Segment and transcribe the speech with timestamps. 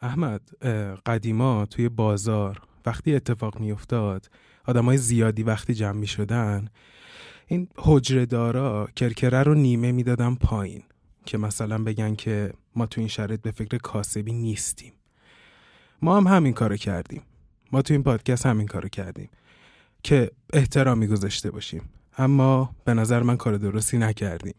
[0.00, 0.64] احمد
[1.06, 4.30] قدیما توی بازار وقتی اتفاق میافتاد
[4.66, 6.68] آدمای زیادی وقتی جمع می شدن
[7.46, 10.82] این حجره دارا کرکره رو نیمه می‌دادن پایین
[11.24, 14.92] که مثلا بگن که ما تو این شرط به فکر کاسبی نیستیم.
[16.02, 17.22] ما هم همین کارو کردیم.
[17.72, 19.28] ما تو این پادکست همین کارو کردیم
[20.02, 21.82] که احترامی گذاشته باشیم.
[22.18, 24.54] اما به نظر من کار درستی نکردیم.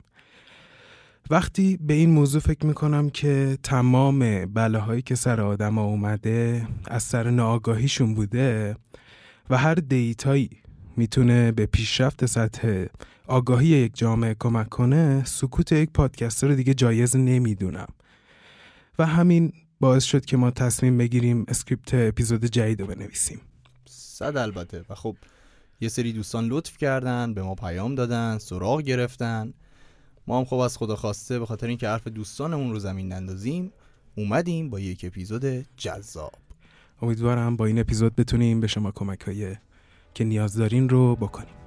[1.30, 7.04] وقتی به این موضوع فکر می‌کنم که تمام بلاهایی که سر آدم ها اومده از
[7.04, 8.75] سر ناآگاهیشون بوده
[9.50, 10.50] و هر data یی
[10.98, 12.86] می‌تونه به پیشرفت سطح
[13.28, 17.87] آگاهی یک جامعه کمک کنه سکوت یک podcaster رو دیگه جایز نمی‌دونم.
[19.00, 23.42] و همین باعث شد که ما تصمیم بگیریم script اپیزود جدید رو بنویسیم.
[23.86, 24.86] صد البته.
[24.89, 25.15] و خب
[25.82, 29.54] یه سری دوستان لطف کردن به ما پیام دادن سراغ گرفتن.
[30.27, 33.72] ما هم خب از خدا خواسته به خاطر اینکه حرف دوستانمون رو زمین نندازیم
[34.16, 35.45] اومدیم با یک اپیزود
[35.77, 36.33] جذاب.
[37.02, 39.56] امیدوارم با این اپیزود بتونیم به شما کمک های
[40.14, 41.67] که نیاز دارین رو بکنیم.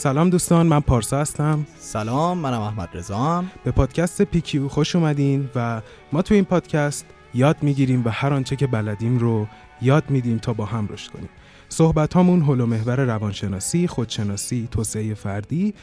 [0.00, 1.66] سلام دوستان من پارسا هستم.
[1.78, 3.44] سلام منم احمد رضا.
[3.64, 8.56] به پادکست پیکیو خوش اومدین و ما تو این پادکست یاد می‌گیریم و هر آنچه
[8.56, 9.46] که بلدیم رو
[9.82, 11.28] یاد میدیم تا با هم رشد کنیم.
[11.68, 15.74] صحبت هامون حول محور روانشناسی، خودشناسی، توسعه فردی،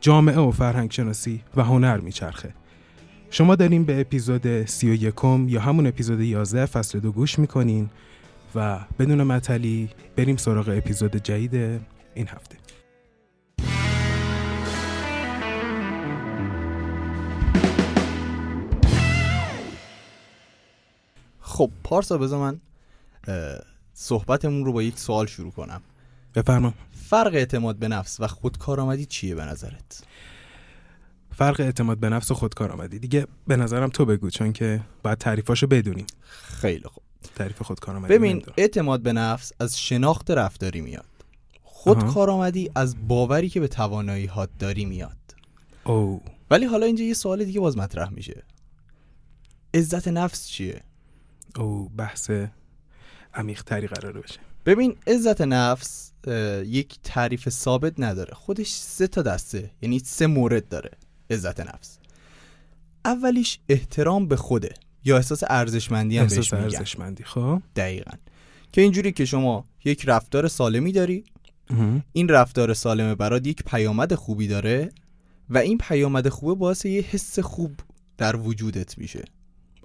[0.00, 2.54] جامعه و فرهنگ شناسی و هنر میچرخه.
[3.30, 7.90] شما داریم به اپیزود سی و یکم یا همون اپیزود 11 فصل دو گوش می‌کنین
[8.54, 11.54] و بدون مطلی بریم سراغ اپیزود جدید
[12.14, 12.61] این هفته.
[21.52, 22.60] خب پارسا بذار من
[23.92, 25.82] صحبتمون رو با یک سوال شروع کنم.
[26.34, 26.74] بفرمام
[27.10, 30.04] فرق اعتماد به نفس و خودکارآمدی چیه به نظرت؟
[31.34, 32.98] فرق اعتماد به نفس و خودکارآمدی.
[32.98, 36.06] دیگه به نظرم تو بگو چون که باید تعریفاشو بدونیم.
[36.30, 37.02] خیلی خوب.
[37.34, 41.04] تعریف خودکارآمدی ببین اعتماد به نفس از شناخت رفتاری میاد.
[41.62, 45.16] خودکارآمدی از باوری که به توانایی هات داری میاد.
[45.84, 48.42] او ولی حالا اینجا یه سوال دیگه باز مطرح میشه.
[49.74, 50.82] عزت نفس چیه؟
[51.56, 52.30] او بحث
[53.34, 54.40] عمیقتری قرار بشه.
[54.66, 56.12] ببین عزت نفس
[56.66, 58.34] یک تعریف ثابت نداره.
[58.34, 60.90] خودش سه تا دسته یعنی سه مورد داره
[61.30, 61.98] عزت نفس.
[63.04, 64.74] اولیش احترام به خوده
[65.04, 67.62] یا احساس ارزشمندی هم احساس بهش ارزشمندی خب.
[67.76, 68.10] دقیقا.
[68.72, 71.24] که اینجوری که شما یک رفتار سالمی داری
[72.12, 74.92] این رفتار سالمه برات یک پیامد خوبی داره
[75.50, 77.72] و این پیامد خوبه باعث یه حس خوب
[78.18, 79.24] در وجودت میشه.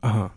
[0.01, 0.31] آها.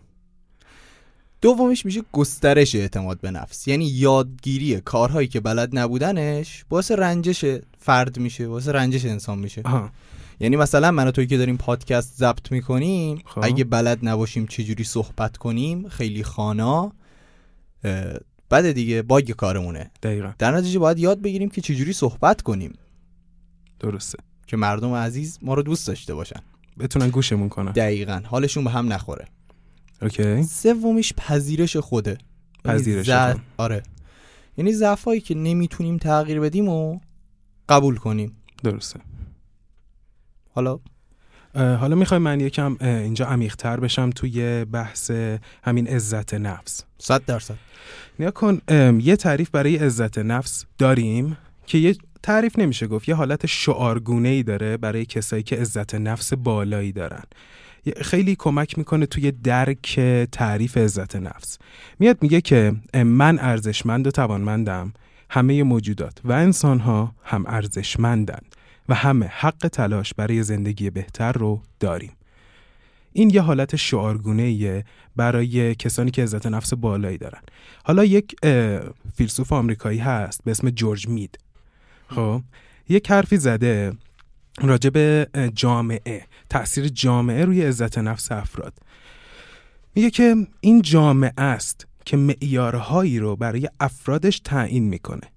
[1.41, 3.67] دومش میشه گسترش اعتماد به نفس.
[3.67, 7.45] یعنی یادگیری کارهایی که بلد نبودنش باعث رنجش
[7.79, 9.61] فرد میشه باعث رنجش انسان میشه.
[9.65, 9.91] آها.
[10.39, 13.41] یعنی مثلا من و توی که داریم پادکست ضبط می‌کنیم خب.
[13.43, 16.91] اگه بلد نباشیم چجوری صحبت کنیم خیلی خانا
[18.51, 19.91] بده دیگه باگ کارمونه.
[20.03, 20.33] دقیقا.
[20.37, 22.73] در نتیجه باید یاد بگیریم که چجوری صحبت کنیم.
[23.79, 24.17] درسته.
[24.47, 26.39] که مردم عزیز ما رو دوست داشته باشن.
[26.79, 27.71] بتونن گوشمون کنن.
[27.71, 28.21] دقیقا.
[28.25, 29.27] حالشون به هم نخوره.
[30.01, 30.43] اوکی.
[30.43, 32.17] سومیش پذیرش خوده.
[32.65, 33.41] یعنی پذیرش خود.
[33.57, 33.83] آره.
[34.57, 36.99] یعنی ضعفایی که نمی‌تونیم تغییر بدیم و
[37.69, 38.37] قبول کنیم.
[38.63, 38.99] درسته.
[40.53, 40.79] حالا؟
[41.55, 45.11] حالا می‌خوای من یکم اینجا عمیق‌تر بشم توی بحث
[45.63, 46.83] همین عزت نفس.
[46.97, 47.55] صد درصد.
[48.19, 48.61] نیا کن
[48.99, 53.09] یه تعریف برای عزت نفس داریم که یه تعریف نمیشه گفت.
[53.09, 57.23] یه حالت شعارگونه ای داره برای کسایی که عزت نفس بالایی دارن.
[58.01, 59.99] خیلی کمک می‌کنه توی درک
[60.31, 61.57] تعریف عزت نفس.
[61.99, 64.93] میاد میگه که من ارزشمند و توانمندم
[65.29, 68.41] همه موجودات و انسانها هم ارزشمندن
[68.89, 72.11] و همه حق تلاش برای زندگی بهتر رو داریم.
[73.13, 74.83] این یه حالت شعارگونه
[75.15, 77.41] برای کسانی که عزت نفس بالایی دارن.
[77.83, 78.35] حالا یک
[79.15, 81.39] فیلسوف آمریکایی هست به اسم جورج مید.
[82.07, 82.41] خب
[82.89, 83.93] یک حرفی زده
[84.59, 88.73] راجع جامعه تاثیر جامعه روی عزت نفس افراد.
[89.95, 95.27] میگه که این جامعه است که معیارهایی رو برای افرادش تعیین می‌کنه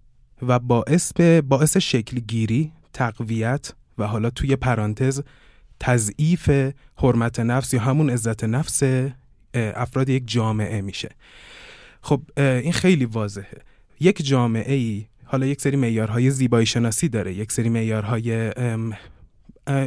[0.42, 5.22] و باعث به باعث شکل گیری تقویت و حالا توی پرانتز
[5.80, 6.50] تضعیف
[6.96, 8.82] حرمت نفس یا همون عزت نفس
[9.54, 11.10] افراد یک جامعه میشه.
[12.00, 13.62] خب این خیلی واضحه.
[14.00, 18.52] یک جامعه ای حالا یک سری معیارهای زیبایی شناسی داره یک سری معیارهای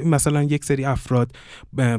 [0.05, 1.31] مثلا یک سری افراد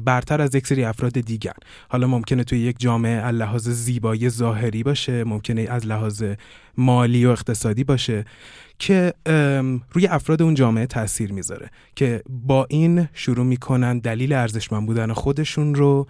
[0.04, 1.52] برتر از یک سری افراد دیگر.
[1.88, 6.24] حالا ممکنه توی یک جامعه از لحاظ زیبایی ظاهری باشه ممکنه از لحاظ
[6.76, 8.24] مالی و اقتصادی باشه
[8.78, 9.14] که
[9.92, 15.74] روی افراد اون جامعه تاثیر می‌ذاره که با این شروع می‌کنن دلیل ارزشمند بودن خودشون
[15.74, 16.08] رو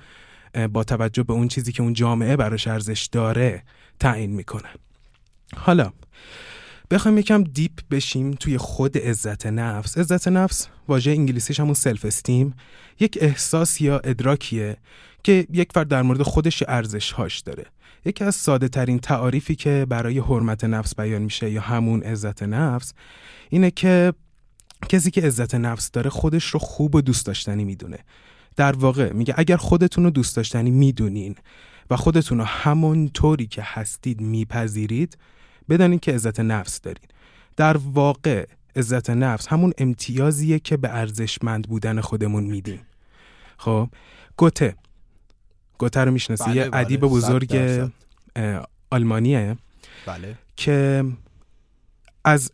[0.73, 3.63] با توجه به اون چیزی که اون جامعه براش ارزش داره
[4.01, 4.75] تعیین می‌کنن.
[5.57, 5.93] حالا
[6.91, 9.99] بخوایم یکم دیپ بشیم توی خود عزت نفس.
[9.99, 12.55] عزت نفس واژه انگلیسیش همون self-esteem
[13.01, 14.77] یک احساس یا ادراکیه
[15.23, 17.65] که یک فرد در مورد خودش ارزش هاش داره.
[18.05, 22.93] یکی از ساده ترین تعاریفی که برای حرمت نفس بیان میشه یا همون عزت نفس
[23.51, 24.13] اینه که
[24.89, 27.99] کسی که عزت نفس داره خودش رو خوب و دوست داشتنی می‌دونه.
[28.57, 31.35] در واقع میگه اگر خودتون رو دوست داشتنی می‌دونین
[31.91, 35.19] و خودتون رو همون طوری که هستید میپذیرید
[35.69, 37.09] بدانید که عزت نفس دارین
[37.57, 42.81] در واقع عزت نفس همون امتیازیه که به ارزشمند بودن خودمون میدیم.
[43.57, 43.89] خب
[44.37, 44.75] گوته.
[45.79, 46.81] گوته رو می‌شناسی؟ بله، یه بله.
[46.81, 47.91] ادیب صد بزرگ
[48.91, 49.57] آلمانیه.
[50.07, 50.39] بله.
[50.57, 51.05] که
[52.25, 52.51] از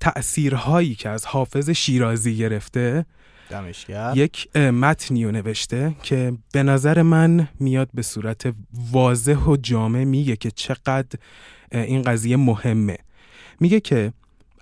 [0.00, 3.06] تأثیرهایی که از حافظ شیرازی گرفته
[3.50, 4.12] دمش گرم.
[4.16, 8.54] یک متنی رو نوشته که به نظر من میاد به صورت
[8.92, 11.18] واضح و جامع میگه که چقدر
[11.72, 12.96] این قضیه مهمه.
[13.60, 14.12] میگه که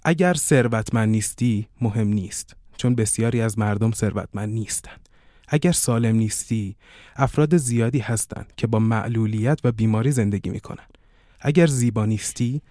[0.04, 5.08] اگر ثروتمند نیستی مهم نیست چون بسیاری از مردم ثروتمند نیستند
[5.48, 6.76] اگر سالم نیستی
[7.16, 10.98] افراد زیادی هستند که با معلولیت و بیماری زندگی می‌کنند
[11.40, 12.62] اگر زیبا نیستی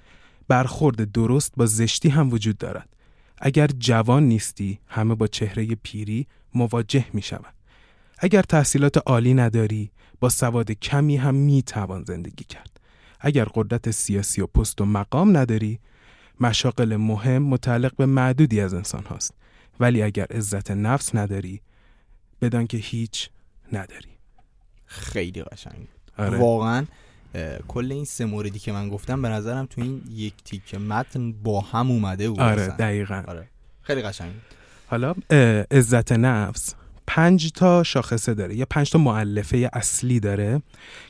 [0.48, 2.90] برخورد درست با زشتی هم وجود دارد.
[3.38, 7.24] اگر جوان نیستی همه با چهره پیری مواجه می.
[8.20, 12.80] اگر تحصیلات عالی نداری با سواد کمی هم می توان زندگی کرد.
[13.20, 15.80] اگر قدرت سیاسی و پست و مقام نداری
[16.40, 19.34] مشاقل مهم متعلق به معدودی از انسان هاست.
[19.80, 21.62] ولی اگر عزت نفس نداری
[22.42, 23.30] بدان که هیچ
[23.74, 24.18] نداری.
[24.86, 25.88] خیلی قشنگ
[26.18, 26.38] آره.
[26.38, 26.86] واقعا
[27.68, 31.62] کل این سه موردی که من گفتم به نظرم تو این یک تیک متن با
[31.62, 32.68] هم اومده بود آره.
[32.68, 33.24] دقیقا.
[33.28, 33.48] آره
[33.82, 34.32] خیلی قشنگ.
[34.88, 35.16] حالا
[35.72, 36.76] عزت نفس
[37.08, 40.62] پنج تا شاخصه داره یا پنج تا معلفه اصلی داره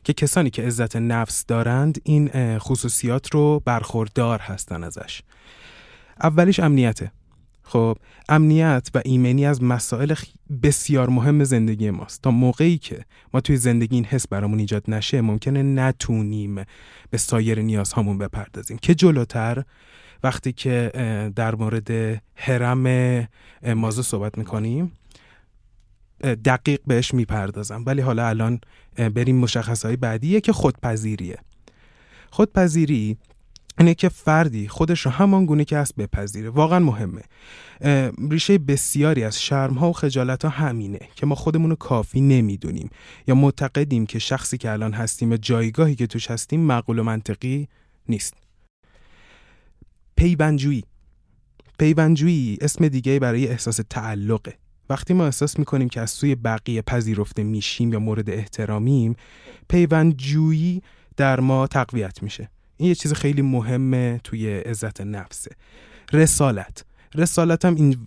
[0.04, 5.22] که کسانی که عزت نفس دارند این خصوصیات رو برخوردار هستن ازش
[6.22, 7.12] اولیش امنیته
[7.69, 7.98] خب
[8.30, 10.14] امنیت و ایمنی از مسائل
[10.64, 12.22] بسیار مهم زندگی ماست.
[12.22, 16.56] تا موقعی که ما توی زندگی این حس برامون ایجاد نشه ممکنه نتونیم
[17.10, 18.78] به سایر نیازهامون بپردازیم.
[18.78, 19.64] که جلوتر
[20.24, 20.92] وقتی که
[21.36, 22.22] در مورد
[23.64, 24.92] اه، مازو صحبت می‌کنیم
[26.22, 27.84] دقیق بهش می‌پردازم.
[27.86, 28.60] ولی حالا الان
[28.98, 31.38] بریم مشخصهای بعدیه که خودپذیریه.
[32.31, 33.18] خودپذیری
[33.80, 36.50] اینه که فردی خودش رو همان گونه که هست بپذیره.
[36.50, 37.22] واقعا مهمه.
[38.32, 42.90] ریشه بسیاری از شرم ها و خجالت ها همینه که ما خودمون رو کافی نمی‌دونیم
[43.28, 47.68] یا معتقدیم که شخصی که الان هستیم و جایگاهی که توش هستیم معقول و منطقی
[48.10, 48.34] نیست.
[50.16, 50.84] پیوندجویی.
[51.80, 54.54] پیوندجویی اسم دیگه برای احساس تعلقه.
[54.90, 59.16] وقتی ما احساس می‌کنیم که از سوی بقیه پذیرفته میشیم یا مورد احترامیم
[59.70, 60.82] پیوندجویی
[61.18, 62.50] در ما تقویت میشه.
[62.78, 65.52] این یه چیز خیلی مهمه توی عزت نفسه.
[66.14, 66.86] رسالت.
[67.16, 67.98] رسالت هم این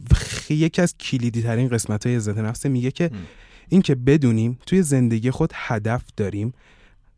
[0.48, 3.16] یکی از کلیدی ترین قسمت های عزت نفسه میگه که م.
[3.68, 6.52] این که بدونیم توی زندگی خود هدف داریم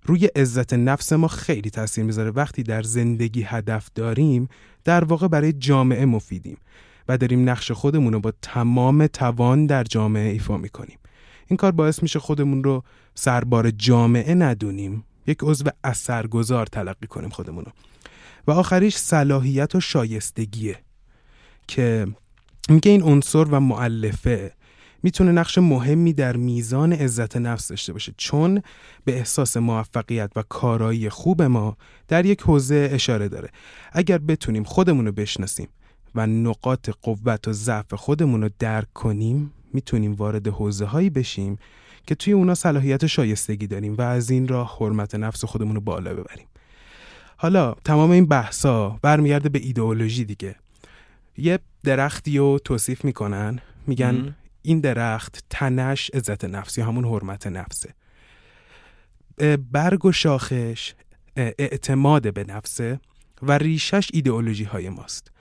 [0.04, 2.30] روی عزت نفس ما خیلی تاثیر می‌ذاره.
[2.30, 4.48] وقتی در زندگی هدف داریم
[4.84, 6.56] در واقع برای جامعه مفیدیم
[7.08, 10.98] و داریم نقش خودمون رو با تمام توان در جامعه ایفا می‌کنیم.
[11.46, 15.04] این کار باعث میشه خودمون رو سربار جامعه ندونیم.
[15.26, 17.72] یک عضو اثرگذار تلقی کنیم خودمون رو
[18.46, 20.78] و آخریش صلاحیت و شایستگیه
[21.68, 22.06] که
[22.68, 24.52] میگه این عنصر و معلفه
[25.02, 28.62] می‌تونه نقش مهمی در میزان عزت نفس داشته باشه چون
[29.04, 31.76] به احساس موفقیت و کارایی خوب ما
[32.08, 33.50] در یک حوزه اشاره داره.
[33.92, 35.68] اگر بتونیم خودمون رو بشناسیم
[36.14, 41.58] و نقاط قوت و ضعف خودمون رو درک کنیم می‌تونیم وارد حوزه هایی بشیم
[42.06, 46.14] که توی اونا صلاحیت شایستگی داریم و از این راه حرمت نفس خودمون رو بالا
[46.14, 46.46] ببریم.
[47.36, 50.56] حالا تمام این بحثا برمیگرده به ایدئولوژی دیگه.
[51.36, 54.36] یه درختی رو توصیف می‌کنن میگن.
[54.62, 57.94] این درخت تنش عزت نفس یا همون حرمت نفسه.
[59.72, 60.94] برگ و شاخش
[61.36, 63.00] اعتماد به نفسه
[63.42, 65.31] و ریشش ایدئولوژی های ماست.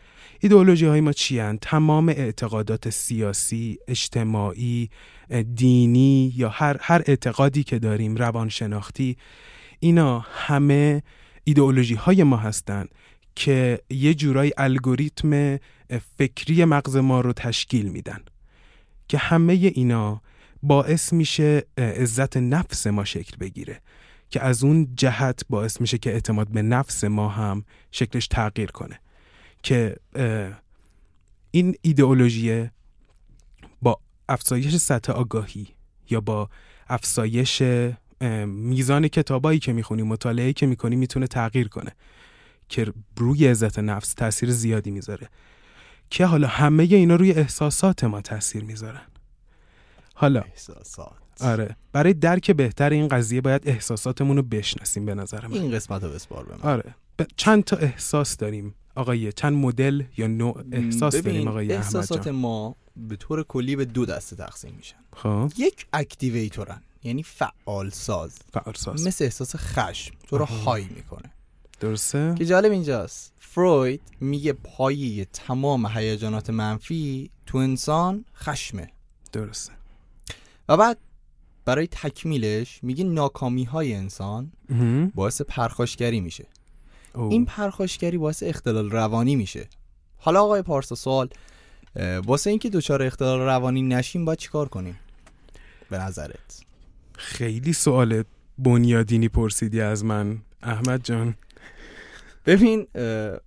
[0.43, 4.89] ایدئولوژی های ما چی هن؟ تمام اعتقادات سیاسی، اجتماعی،
[5.55, 9.17] دینی یا هر, هر اعتقادی که داریم روانشناختی
[9.79, 11.03] اینا همه
[11.43, 12.89] ایدئولوژی های ما هستند
[13.35, 15.59] که یه جورای الگوریتم
[16.17, 18.19] فکری مغز ما رو تشکیل میدن
[19.07, 20.21] که همه اینا
[20.63, 23.81] باعث میشه عزت نفس ما شکل بگیره
[24.29, 28.99] که از اون جهت باعث میشه که اعتماد به نفس ما هم شکلش تغییر کنه
[29.63, 29.95] که
[31.51, 32.69] این ایدئولوژی
[33.81, 33.99] با
[34.29, 35.67] افزایش سطح آگاهی
[36.09, 36.49] یا با
[36.89, 37.61] افزایش
[38.45, 41.91] میزان کتابایی که می‌خونی مطالعه که می‌کنی می‌تونه تغییر کنه
[42.69, 45.29] که روی عزت نفس تاثیر زیادی می‌ذاره
[46.09, 49.01] که حالا همه اینا روی احساسات ما تاثیر می‌ذارن.
[50.13, 51.13] حالا احساسات.
[51.41, 55.53] آره برای درک بهتر این قضیه باید احساساتمون رو بشناسیم به نظر من.
[55.53, 56.61] این قسمت رو بسپار به من.
[56.61, 56.95] آره.
[57.37, 62.35] چند تا احساس داریم آقای؟ چند مدل یا نوع احساس داریم آقای احمد احساسات جان؟
[62.35, 64.97] ما به طور کلی به دو دسته تقسیم میشن.
[65.15, 65.51] خب.
[65.57, 69.07] یک اکتیویتورن یعنی فعال ساز فعالساز.
[69.07, 70.45] مثل احساس خشم تو رو.
[70.45, 71.31] های می‌کنه.
[71.79, 73.33] درسته؟ که جالب اینجاست.
[73.39, 78.87] فروید میگه پایه تمام هیجانات منفی تو انسان خشمه.
[79.31, 79.73] درسته.
[80.69, 80.97] و بعد
[81.65, 84.51] برای تکمیلش میگه ناکامی های انسان.
[85.15, 86.47] باعث پرخاشگری میشه.
[87.15, 89.67] این پرخاشگری باعث اختلال روانی میشه.
[90.17, 91.29] حالا آقای پارسا سوال
[92.25, 94.99] واسه اینکه دچار اختلال روانی نشیم باید چیکار کنیم؟
[95.89, 96.61] به نظرت.
[97.13, 98.23] خیلی سوال
[98.57, 101.35] بنیادینی پرسیدی از من احمد جان.
[102.45, 102.87] ببین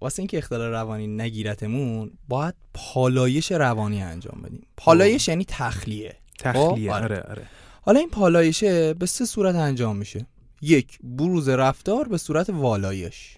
[0.01, 4.67] واسه اینکه اختلال روانی نگیرتمون باید پالایش روانی انجام بدیم.
[4.77, 6.17] پالایش یعنی تخلیه.
[6.39, 6.93] تخلیه.
[6.93, 7.05] آره.
[7.05, 7.47] آره آره.
[7.83, 10.27] حالا این پالایشه به سه صورت انجام میشه.
[10.63, 13.37] یک بروز رفتار به صورت والایش.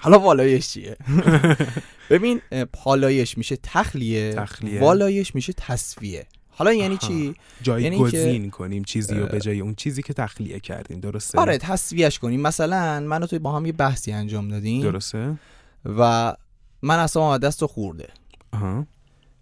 [0.00, 0.96] حالا والایش چیه؟
[2.10, 2.40] ببین
[2.72, 4.80] پالایش میشه تخلیه, تخلیه.
[4.80, 6.26] والایش میشه تصفیه.
[6.50, 7.08] حالا یعنی آها.
[7.08, 12.18] چی؟ جایگزین کنیم چیزی رو به جای اون چیزی که تخلیه کردیم درسته؟ آره تصفیهش
[12.18, 12.40] کنیم.
[12.40, 15.38] مثلا من و تو با هم یه بحثی انجام دادیم درسته؟
[15.84, 16.34] و
[16.82, 18.08] من اصلا دست رو خورده.
[18.52, 18.86] آها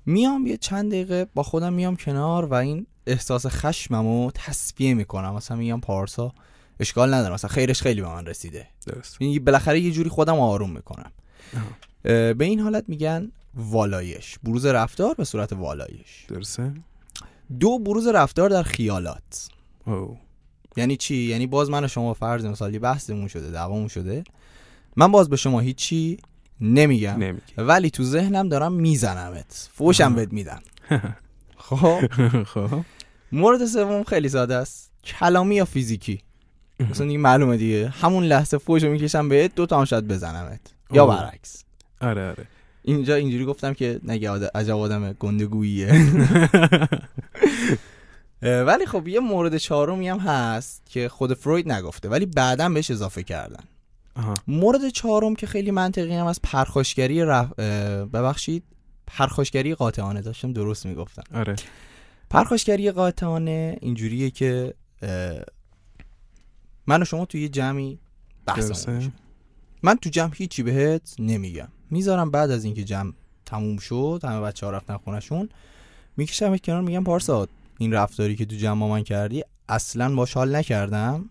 [0.06, 5.34] میام یه چند دقیقه با خودم میام کنار و این احساس خشممو تصفیه می‌کنم.
[5.34, 6.32] مثلا میگم پارسا
[6.80, 8.66] اشکال نداره مثلا خیرش خیلی به من رسیده.
[8.86, 9.22] درست.
[9.22, 11.10] یعنی بالاخره یه جوری خودم آروم می‌کنم.
[12.02, 14.38] به این حالت میگن والایش.
[14.42, 16.24] بروز رفتار به صورت والایش.
[16.28, 16.72] درسته؟
[17.60, 19.48] دو بروز رفتار در خیالات.
[19.86, 20.18] او
[20.76, 24.24] یعنی چی؟ یعنی باز من و شما فرض مثال یه بحثمون شده دعوامون شده.
[24.96, 26.18] من باز به شما هیچی
[26.60, 27.16] نمیگم.
[27.16, 29.68] نمیگی ولی تو ذهنم دارم میزنمت.
[29.72, 30.14] فوشم.
[30.14, 30.60] بهت میدم.
[31.56, 32.06] خب؟
[32.44, 32.80] خب.
[33.32, 34.90] مورد سوم خیلی ساده است.
[35.04, 36.22] کلامی یا فیزیکی؟
[36.80, 37.88] مثلا دیگه معلومه دیگه.
[37.88, 40.60] همون لحظه فوشو می‌کشم بهت دو تا هم شاید بزنمت.
[40.92, 41.06] یا.
[41.06, 41.64] برعکس.
[42.00, 42.46] آره آره.
[42.82, 45.92] اینجا اینجوری گفتم که نگه عجب آدم گندگوییه.
[48.42, 53.22] ولی خب یه مورد چهارمی هم هست که خود فروید نگفته ولی بعدا بهش اضافه
[53.22, 53.64] کردن.
[54.16, 54.34] آها.
[54.46, 57.52] مورد چهارم که خیلی منطقی هم از پرخاشگری رف...
[58.14, 58.62] ببخشید
[59.06, 61.22] پرخاشگری قاطعانه داشتم درست می‌گفتم.
[61.34, 61.56] آره.
[62.30, 64.74] پرخاشگری قاطعانه اینجوریه که
[66.88, 67.98] من و شما توی یه جمعی.
[68.56, 69.12] میشه
[69.82, 73.12] من تو جمع هیچی بهت نمیگم می‌ذارم بعد از اینکه جمع
[73.46, 75.48] تموم شد همه بچه ها رفتن خونشون
[76.16, 80.56] می‌کشم کنار میگم پارسا این رفتاری که تو جمع با من کردی اصلا باش حال
[80.56, 81.30] نکردم.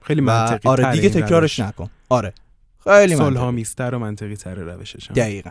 [0.00, 1.68] خیلی منطقی آره دیگه تکرارش روش.
[1.68, 2.34] نکن آره
[2.84, 3.94] خیلی منطقی.
[3.94, 5.14] و منطقی تر روشش هم.
[5.14, 5.50] دقیقا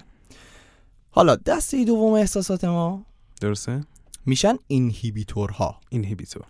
[1.12, 3.06] حالا دسته دوم احساسات ما
[3.42, 3.84] درسته
[4.26, 6.46] میشن اینهیبیتورها اینهیبیتور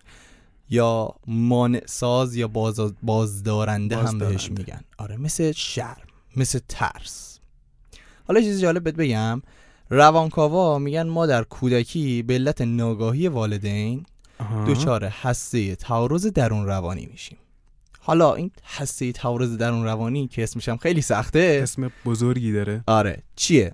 [0.72, 4.18] یا مانع ساز یا باز بازدارنده هم.
[4.18, 4.80] بهش میگن.
[4.98, 7.38] آره مثل شرم مثل ترس.
[8.28, 9.42] حالا چیز جالب بهت بگم.
[9.90, 14.06] روانکاوا میگن ما در کودکی به علت ناگاهی والدین.
[14.66, 17.38] دچار هسته تعارض درون روانی میشیم.
[18.00, 21.60] حالا این هسته تعارض درون روانی که اسمش هم خیلی سخته.
[21.62, 22.84] اسم بزرگی داره.
[22.86, 23.72] آره چیه؟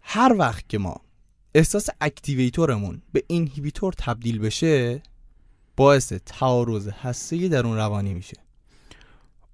[0.00, 0.96] هر وقت که ما
[1.54, 5.02] احساس activatorمون به inhibitor تبدیل بشه
[5.80, 8.36] باعث تعارض حسی درون روانی میشه.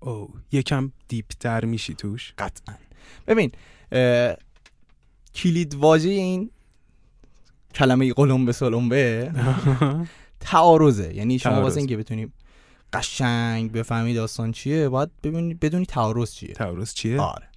[0.01, 2.75] اوه یکم deepتر میشی توش؟ قطعا.
[3.27, 3.53] ببین
[3.93, 4.37] اه،
[5.35, 6.51] کلید واژه این
[7.75, 9.33] کلمه قلمبه سلمبه
[10.41, 11.15] تعارضه.
[11.15, 11.63] یعنی شما.
[11.63, 12.33] واسه اینکه بتونی
[12.93, 16.55] قشنگ بفهمی داستان چیه باید ببینی بدونی تعارض چیه.
[16.55, 17.49] تعارض چیه؟ آره.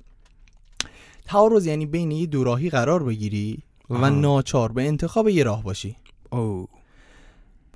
[1.26, 4.10] تعارض یعنی بین یه دوراهی قرار بگیری و آها.
[4.10, 5.96] ناچار به انتخاب یه راه باشی.
[6.30, 6.68] او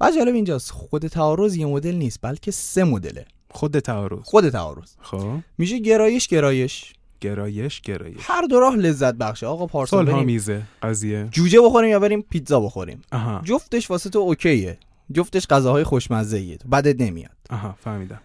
[0.04, 3.26] و جالب اینجاست خود تعارض یه مدل نیست بلکه سه مدله.
[3.50, 4.20] خود تعارض.
[4.24, 4.92] خود تعارض.
[5.02, 5.38] خب.
[5.58, 6.94] میشه گرایش گرایش.
[7.22, 8.18] گرایش گرایش.
[8.20, 11.28] هر دو راه لذت بخشه آقا پارسال بریم میزه قضیه.
[11.32, 13.42] جوجه بخوریم یا بریم پیتزا بخوریم؟ آها.
[13.44, 14.78] جفتش واسه تو اوکیه.
[15.12, 17.38] جفتش غذاهای خوشمزه ایه بدت نمیاد.
[17.50, 18.22] آها فهمیدم.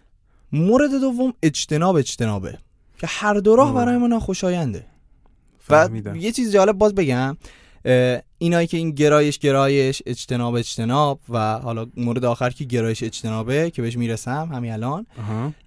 [0.53, 2.59] مورد دوم اجتناب اجتنابه.
[2.99, 3.75] که هر دو راه.
[3.75, 4.79] برای ما ناخوشاینده.
[4.79, 6.17] و فهمیدم.
[6.17, 7.37] یه چیز جالب باز بگم
[8.39, 13.83] اینایی که این گرایش گرایش اجتناب اجتناب و حالا مورد آخر که گرایش اجتنابه که
[13.83, 15.07] بهش می‌رسم همین الان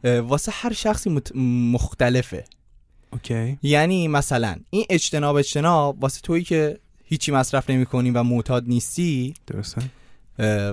[0.04, 1.36] واسه هر شخصی مت-
[1.72, 2.46] مختلفه.
[3.14, 3.58] اوکی.
[3.64, 9.82] یعنی مثلا این اجتناب اجتناب واسه تویی که هیچی مصرف نمی و معتاد نیستی درسته.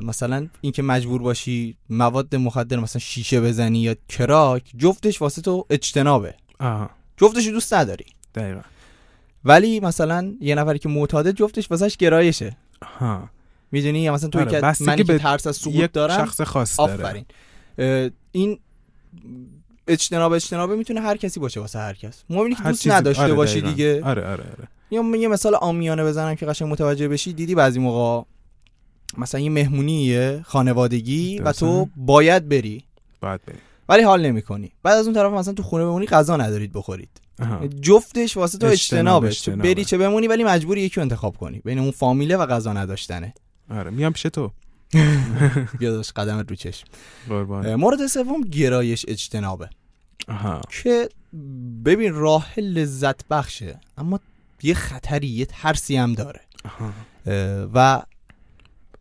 [0.03, 6.35] مثلا اینکه مجبور باشی مواد مخدر مثلا شیشه بزنی یا کراک جفتش واسه تو اجتنابه.
[6.61, 6.91] آها.
[7.17, 8.07] جفتش دوست نداری.
[8.35, 8.61] دقیقا.
[9.45, 12.57] ولی مثلا یه نفری که معتاده جفتش واسش گرایشه.
[12.83, 13.31] آها.
[13.73, 16.93] می‌دونی؟ یا مثلا توی آره، که من که ترس از سقوط دارم شخص خاص داره.
[16.95, 17.25] آفرین.
[18.33, 18.59] این
[19.87, 22.25] اجتناب اجتنابه می‌تونه هر کسی باشه واسه هر کس.
[22.31, 23.71] مهم که هر دوست چیزی- نداشته آره، باشی دقیقاً.
[23.71, 24.05] دیگه.
[24.05, 24.69] آره آره آره.
[24.91, 27.33] یا یه مثال آمیانه بزنم که قشنگ متوجه بشی.
[27.33, 28.27] دیدی بعضی موقع
[29.19, 31.53] مثلا یه مهمونیه خانوادگی و.
[31.53, 32.85] تو باید بری.
[33.21, 34.73] باید بریم ولی حال نمی‌کنی.
[34.83, 37.09] بعد از اون طرف مثلا تو خونه بمونی غذا ندارید بخورید.
[37.81, 39.63] جفتش واسه تو اجتناب، اجتنابه اجتنابه.
[39.63, 41.59] بری چه بمونی ولی مجبوری یکی انتخاب کنی.
[41.65, 43.35] بین اون فامیله و غذا نداشتنه.
[43.71, 44.51] آره میام پیش تو.
[45.81, 46.87] یا داشت قدمت رو چشم.
[47.77, 49.71] مورد سوم گرایش اجتنابه.
[50.29, 50.61] آها.
[50.83, 51.09] که
[51.85, 54.21] ببین راه لذت بخشه اما
[54.63, 56.41] یه خطری یه ترسی هم داره.
[57.75, 58.03] و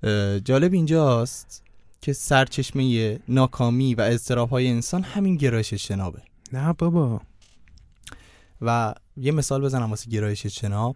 [0.04, 1.64] اه، جالب اینجاست
[2.02, 6.22] که سرچشمه ناکامی و اضطراب های انسان همین گرایش اجتنابه.
[6.54, 7.22] نه بابا.
[8.62, 10.96] و یه مثال بزنم واسه گرایش اجتناب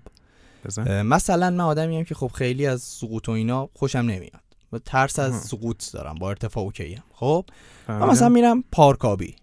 [0.65, 1.01] بزن.
[1.01, 4.41] مثلا من آدمی هم که خب خیلی از سقوط و اینا خوشم نمیاد.
[4.73, 5.41] و ترس از.
[5.41, 7.45] سقوط دارم با ارتفاع اوکی هم خب؟
[7.87, 7.99] من.
[7.99, 9.35] مثلا میرم پارکابی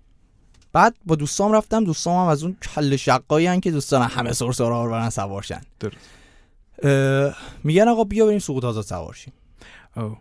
[0.73, 4.91] بعد با دوستام رفتم دوستام هم از اون کله‌شقایی که دوستان همه سر سرا رو
[4.91, 5.61] برن سوارشن
[7.65, 9.33] میگن آقا بیا بریم سقوط آزاد سوارشیم
[9.97, 10.17] او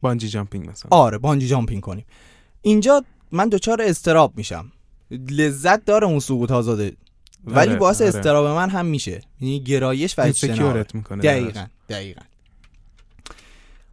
[0.00, 0.88] bungee jumping مثلا.
[0.90, 2.04] آره bungee jumping کنیم.
[2.62, 4.72] اینجا من دچار اضطراب میشم.
[5.10, 6.96] لذت داره اون سقوط آزاده
[7.44, 8.08] ولی آره، باعث آره.
[8.08, 9.22] اضطراب من هم میشه.
[9.40, 10.50] یعنی گرایش و اجتناب.
[10.50, 12.22] insecureت می‌کنه دقیقا دقیقا.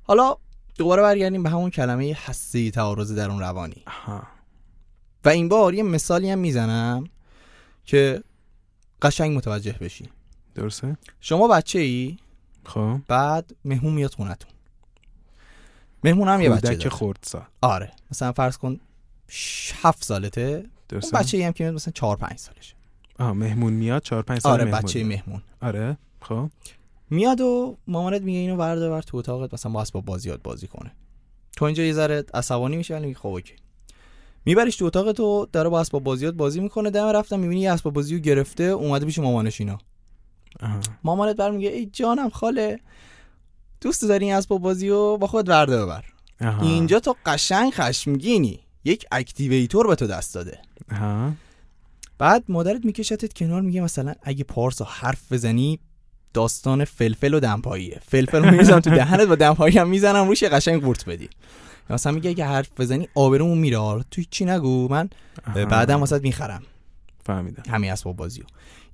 [0.04, 0.38] حالا
[0.78, 3.84] دوباره برگردیم به همون کلمه حسی تعارض درون روانی.
[3.88, 4.24] آها.
[5.26, 7.04] و این بار یه مثالی هم می‌زنم
[7.86, 8.24] که
[9.02, 10.10] قشنگ متوجه بشی.
[10.56, 12.18] درسته؟ شما بچه ای
[12.66, 13.00] خب.
[13.08, 14.52] بعد مهمون میاد خونتون.
[16.04, 16.90] مهمون هم یه بچه داره.
[16.90, 17.92] خرد سال آره.
[18.12, 18.80] مثلا فرض کن
[19.28, 20.42] ش- هفت سالته.
[20.42, 21.18] اون درسته.
[21.18, 22.76] بچه ای هم که مثلا چهار پنج سالشه.
[23.20, 24.82] آها مهمون میاد 4 5 سال آره مهمون.
[24.82, 25.04] بچه.
[25.04, 25.42] مهمون.
[25.62, 26.50] آره خب.
[27.10, 30.92] میاد و مامانت میگه اینو ورده بر تو اتاقت مثلا با اسباب بازیات بازی کنه.
[31.56, 33.54] تو اینجا یه ذره عصبانی میشه ولی خب okay.
[34.46, 36.90] میبریش تو اتاقت و داره با اسباب بازیات بازی می‌کنه.
[36.90, 39.78] دم رفتن می‌بینی یه اسباب بازی رو گرفته اومده پیش مامانش اینا.
[40.60, 42.80] آها مامانت برمیگرده میگه ای جانم خاله
[43.82, 46.04] دوست داری این اسباب بازی رو با خودت وردار ببر.
[46.62, 48.60] اینجا تو قشنگ خشمگینی.
[48.84, 50.60] یک activator به تو دست داده.
[50.92, 51.32] آها.
[52.20, 55.80] بعد مادرت میکشتت کنار میگه مثلا اگه پارسا حرف بزنی
[56.34, 58.00] داستان فلفل و دمپاییه.
[58.08, 61.30] فلفل رو میریزم تو دهنت با دمپایی هم می‌زنم روش قشنگ قورت بدی.
[61.90, 65.10] مثلا میگه اگه حرف بزنی آبرومون میره تو چی نگو؟ من.
[65.56, 66.64] بعدم واسه می‌خرم.
[67.24, 67.64] فهمیدم.
[67.70, 68.44] همین اسباب بازیو.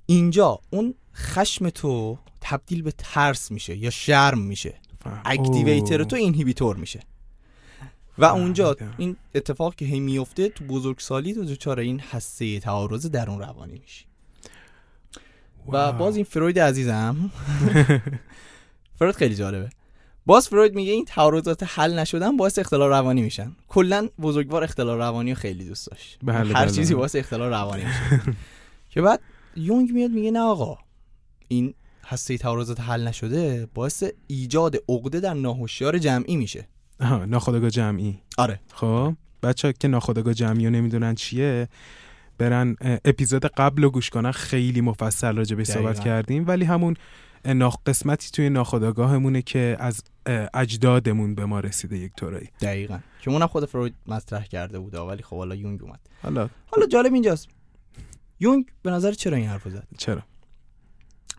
[0.06, 4.74] اینجا اون خشم تو تبدیل به ترس میشه یا شرم میشه.
[5.24, 6.04] اکتیویتر.
[6.04, 7.02] تو اینهیبیتور میشه.
[8.18, 8.76] و اونجا.
[8.98, 14.04] این اتفاق که هی میفته تو بزرگسالی تو دچار این حسه تعارض درون روانی میشی.
[15.72, 15.92] و.
[15.92, 17.30] باز این فروید عزیزم.
[18.98, 19.70] فروید خیلی جالبه.
[20.26, 23.52] باز فروید میگه این تعارضات حل نشدن باعث اختلال روانی میشن.
[23.68, 26.18] کلا بزرگوار اختلال روانی رو خیلی دوست داشت.
[26.22, 26.70] بله، هر بله.
[26.70, 28.22] چیزی باعث اختلال روانی میشه.
[28.90, 29.20] که بعد
[29.56, 30.78] یونگ میاد میگه نه آقا
[31.48, 31.74] این
[32.04, 36.68] هسته تعارضات حل نشده باعث ایجاد عقده در ناهوشیار جمعی میشه.
[37.00, 38.18] آها ناخودآگاه جمعی.
[38.38, 38.60] آره.
[38.72, 41.68] خب بچه که ناخودآگاه جمعی رو نمی‌دونن چیه
[42.38, 46.00] برن اپیزود قبل رو گوش کنن خیلی مفصل راجع به صحبت.
[46.00, 46.48] کردیم.
[46.48, 46.96] ولی همون
[47.86, 50.02] قسمتی توی ناخودآگاهمونه که از
[50.54, 52.48] اجدادمون به ما رسیده یک طورایی.
[52.60, 52.98] دقیقا.
[53.20, 56.00] که اونم خود فروید مطرح کرده بود ولی خب حالا یونگ اومد.
[56.22, 56.48] حالا.
[56.66, 57.48] حالا جالب اینجاست.
[58.40, 60.22] یونگ به نظر چرا این حرف زد؟ چرا؟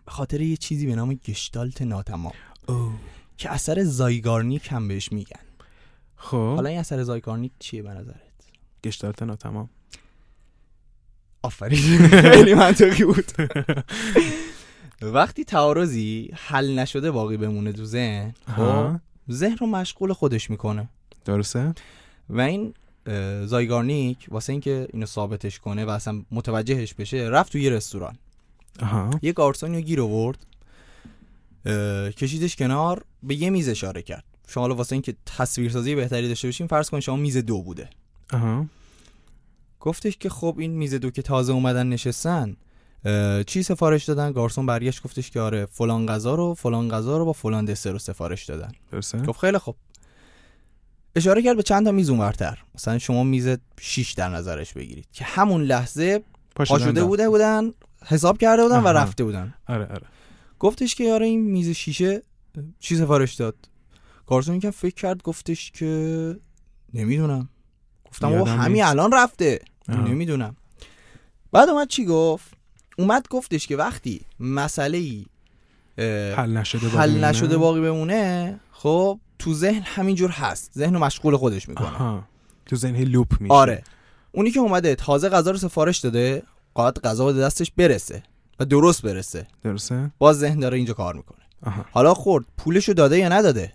[0.06, 2.32] به خاطر یه چیزی به نام گشتالت ناتمام.
[2.68, 2.94] اوه.
[3.36, 5.40] که اثر زایگارنیک هم بهش میگن.
[6.18, 6.54] خب.
[6.54, 8.16] حالا این اثر زایگارنیک چیه به نظرت؟
[8.84, 9.68] گشتالت ناتمام
[11.42, 12.08] آفرین.
[12.32, 13.32] خیلی منطقی بود.
[15.02, 18.96] وقتی تعارضی حل نشده باقی بمونه تو ذهن خب.
[19.30, 20.88] ذهن رو مشغول خودش می‌کنه.
[21.24, 21.74] درسته؟
[22.30, 22.74] و این
[23.44, 28.18] زایگارنیک واسه اینکه اینو ثابتش کنه و اصلا متوجهش بشه رفت توی یه رستوران.
[28.82, 29.10] آها.
[29.22, 30.46] یه گارسونی رو گیر آورد
[32.16, 34.24] کشیدش کنار به یه میز اشاره کرد.
[34.48, 37.90] شما حالا واسه اینکه تصویرسازی بهتری داشته باشیم فرض کن شما میز دو بوده.
[38.32, 38.66] آها.
[39.80, 42.56] گفتش که خب این میز دو که تازه اومدن نشستن
[43.46, 47.32] چی سفارش دادن؟ گارسون برگشت گفتش که آره فلان غذا رو فلان غذا رو با
[47.32, 48.72] فلان دسر رو سفارش دادن.
[48.92, 49.76] درسته؟ گفت خیلی خوب.
[51.16, 52.58] اشاره کرد به چند تا میز اونورتر.
[52.74, 53.48] مثلا شما میز
[53.80, 56.22] 6 در نظرش بگیرید که همون لحظه
[56.56, 57.08] پا شدن شده رفت.
[57.08, 57.72] بوده بودن
[58.06, 58.92] حساب کرده بودن و آها.
[58.92, 59.54] رفته بودن.
[59.68, 60.06] آره آره.
[60.58, 62.22] گفتش که آره این میز شیشه
[62.78, 63.67] چی سفارش داد؟
[64.28, 66.36] گارسون که فکر کرد گفتش که
[66.94, 67.48] نمی‌دونم.
[68.10, 68.84] گفتم او همین.
[68.84, 69.60] الان رفته.
[69.88, 70.56] نمی‌دونم.
[71.52, 72.48] بعد اومد چی گفت؟
[72.98, 75.26] اومد گفتش که وقتی مسئله ای
[76.34, 80.72] حل نشده باقی حل؟ نشده باقی بمونه خب تو ذهن همینجور هست.
[80.74, 81.88] ذهن رو مشغول خودش می‌کنه.
[81.88, 82.24] آها.
[82.66, 83.54] تو ذهن لوپ میشه.
[83.54, 83.82] آره.
[84.32, 86.42] اونی که اومده تازه غذا رو سفارش داده
[86.74, 88.22] قاعد غذا به دستش برسه
[88.60, 89.46] و درست برسه.
[89.62, 91.38] درسته؟ باز ذهن داره اینجا کار می‌کنه.
[91.62, 91.84] آها.
[91.92, 92.44] حالا خورد.
[92.56, 93.72] پولشو داده یا نداده؟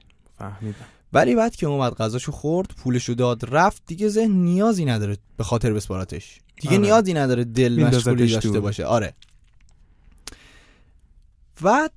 [0.49, 0.85] فهمیدم.
[1.13, 3.83] ولی بعد که اومد غذاشو خورد پولشو داد رفت.
[3.87, 6.83] دیگه ذهن نیازی نداره به خاطر بسپاراتش دیگه آره.
[6.83, 8.61] نیازی نداره دل مشغولی داشته دور.
[8.61, 8.85] باشه.
[8.85, 9.13] آره.
[11.61, 11.91] بعد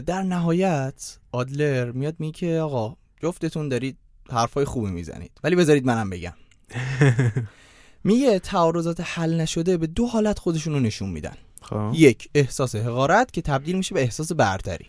[0.00, 3.96] در نهایت آدلر میاد میگه که آقا جفتتون دارید
[4.30, 5.30] حرفای خوبی می‌زنید.
[5.44, 6.34] ولی بذارید منم بگم.
[8.04, 11.34] میگه تعارضات حل نشده به دو حالت خودشون رو نشون میدن.
[11.62, 11.90] خب.
[11.94, 14.86] یک احساس حقارت که تبدیل میشه به احساس برتری.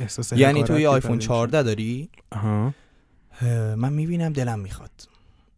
[0.00, 2.74] احساس یعنی حقارت تو یه که آیفون برای 14 داری؟ آها.
[3.76, 4.90] من می‌بینم دلم می‌خواد.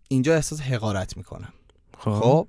[0.09, 1.52] اینجا احساس حقارت می‌کنم
[1.98, 2.20] خب.
[2.20, 2.48] خب.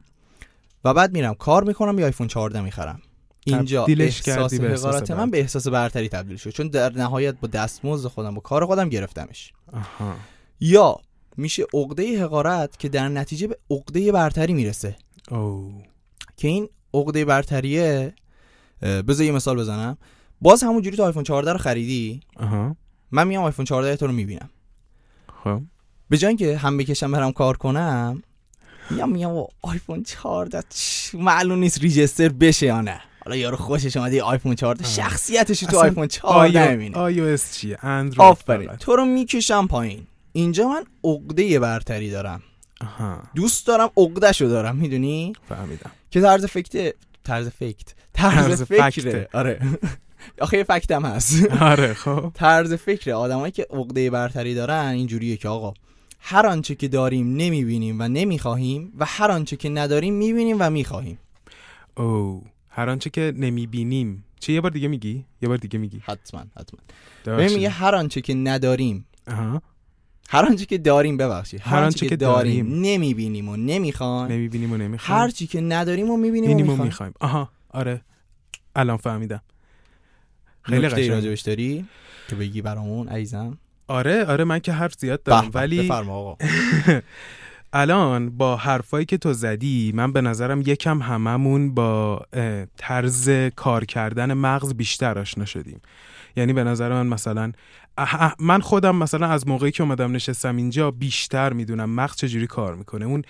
[0.84, 3.02] و بعد میرم کار می‌کنم یه آیفون 14 می‌خرم.
[3.46, 5.32] اینجا احساس کردی به احساس حقارت من.
[5.32, 6.50] به احساس برتری تبدیل شد.
[6.50, 9.54] چون در نهایت با دستمزد خودم با کار خودم گرفتمش.
[9.74, 10.16] آها.
[10.60, 10.98] یا
[11.38, 14.96] میشه عقده حقارت که در نتیجه به عقده برتری می‌رسه.
[15.32, 15.82] او
[16.38, 18.14] که این عقده برتریه
[18.82, 19.98] بذار یه مثال بزنم.
[20.44, 22.76] باز همونجوری تو آیفون 14 رو خریدی؟ آها.
[23.12, 24.50] من میام آیفون 14 تو رو می‌بینم.
[25.44, 25.62] خب.
[26.10, 28.24] به جای اینکه هم بکشم برم کار کنم
[28.90, 33.02] میام میام آیفون 14 چ- معلوم نیست register بشه یا نه.
[33.26, 34.92] حالا یارو خوشش اومده آیفون 14 آه.
[34.92, 36.98] شخصیتش تو آیفون 14 می‌بینه.
[36.98, 38.70] iOS چیه؟ اندروید آفرین.
[38.76, 40.08] تو رو می‌کشم پایین.
[40.32, 42.44] اینجا من عقده برتری دارم.
[42.82, 43.24] آها.
[43.36, 45.92] دوست دارم عقدهشو دارم می‌دونی؟ فهمیدم.
[46.12, 47.94] که طرز فکرت طرز فکرت.
[48.14, 49.30] طرز, طرز فکره.
[49.34, 49.60] آره.
[50.42, 51.46] آخه یه factم هست.
[51.62, 52.32] آره خب.
[52.34, 55.74] طرز فکر آدمایی که عقده برتری دارن اینجوریه که آقا
[56.20, 61.18] هر آنچه که داریم نمی‌بینیم و نمی‌خواهیم و هر آنچه که نداریم می‌بینیم و می‌خواهیم.
[61.98, 64.26] او هر آنچه که نمی‌بینیم.
[64.40, 66.02] چه یه بار دیگه میگی؟ یه بار دیگه میگی.
[66.04, 66.80] حتما حتما.
[67.26, 69.06] ببین میگه هر آنچه که نداریم.
[69.28, 69.62] آها.
[70.30, 71.62] هر آنچه که داریم ببخشید.
[71.64, 72.68] هر آنچه که داریم.
[72.82, 74.32] نمی‌بینیم و نمی‌خوایم.
[74.32, 75.22] نمی‌بینیم و نمی‌خوایم.
[75.22, 77.14] هر چی که نداریم و می‌بینیم و می‌خوایم.
[77.20, 78.02] آها آره.
[78.76, 79.42] الان فهمیدم.
[80.64, 81.10] خیلی قشنگ.
[81.10, 81.86] راجبش داری
[82.28, 86.38] که بگی برامون عزیزم؟ آره آره من که حرف زیاد دارم ولی بفرما آقا.
[87.74, 92.26] الان با حرفایی که تو زدی من به نظرم یکم هممون با
[92.78, 95.82] طرز کار کردن مغز بیشتر آشنا شدیم.
[96.36, 97.52] یعنی به نظر من مثلا
[98.40, 103.06] من خودم مثلا از موقعی که اومدم نشستم اینجا بیشتر می‌دونم مغز چجوری کار می‌کنه.
[103.06, 103.22] اون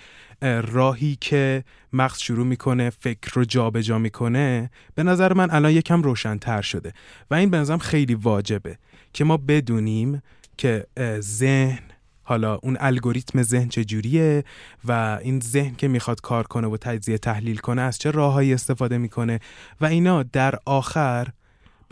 [0.42, 6.02] اه، راهی که مغز شروع می‌کنه فکر رو جابجا می‌کنه به نظر من الان یکم
[6.02, 6.92] روشنتر شده.
[7.30, 8.78] و این به نظرم خیلی واجبه
[9.12, 10.22] که ما بدونیم
[10.56, 10.86] که
[11.20, 11.80] ذهن
[12.22, 14.44] حالا اون الگوریتم ذهن چجوریه
[14.84, 18.98] و این ذهن که می‌خواد کار کنه و تجزیه تحلیل کنه از چه راههایی استفاده
[18.98, 19.40] می‌کنه
[19.80, 21.28] و اینا در آخر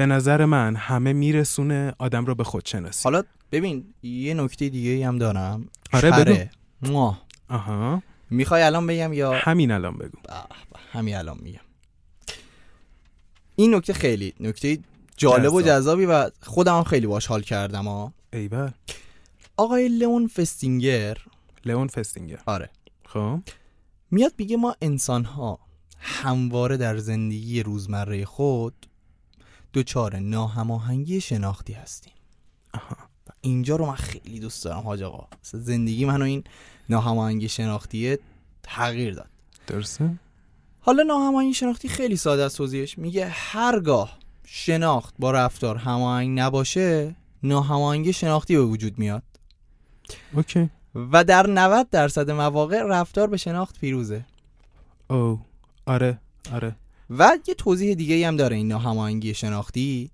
[0.03, 3.05] به نظر من همه میرسونه آدم رو به خودشناسی.
[3.05, 5.69] حالا ببین یه نکته دیگه هم دارم.
[5.93, 6.51] آره،.
[6.83, 7.15] بگو.
[7.49, 8.03] آها.
[8.31, 10.19] می‌خوای الان بگم یا؟ همین الان بگو.
[10.93, 11.61] همین الان میگم.
[13.57, 14.79] این نکته خیلی نکته
[15.17, 15.81] جالب و جذاب.
[15.81, 18.71] جذابی و خودم هم خیلی باش حال کردم ها ایول.
[19.57, 21.17] آقای لئون فستینگر.
[21.65, 22.39] لئون فستینگر.
[22.47, 22.71] آره.
[23.07, 23.41] خب.
[24.11, 25.59] میاد میگه ما انسان ها
[25.99, 28.87] همواره در زندگی روزمره خود
[29.75, 32.13] دچار ناهماهنگی شناختی هستیم.
[32.75, 32.97] آها.
[33.27, 35.27] و اینجا رو من خیلی دوست دارم حاج آقا.
[35.43, 36.45] زندگی منو این
[36.89, 38.19] ناهماهنگی شناختیه
[38.63, 39.31] تغییر داد.
[39.67, 40.19] درسته؟
[40.81, 42.99] حالا ناهماهنگی شناختی خیلی ساده از توضیحش.
[42.99, 49.23] میگه هرگاه شناخت با رفتار هماهنگ نباشه ناهماهنگی شناختی به وجود میاد.
[50.33, 50.71] اوکی.
[50.95, 54.25] و در 90 درصد مواقع رفتار به شناخت پیروزه.
[55.11, 55.41] او.
[55.87, 56.19] آره.
[56.53, 56.77] آره.
[57.19, 60.11] و یه توضیح دیگه هم داره این ناهماهنگی شناختی.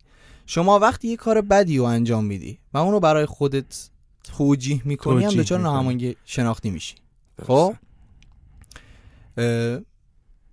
[0.47, 3.91] شما وقتی یه کار بدی رو انجام میدی و اونو برای خودت
[4.25, 5.61] توجیه می‌کنی هم دچار.
[5.61, 6.95] ناهماهنگی شناختی میشی.
[7.47, 7.75] خب؟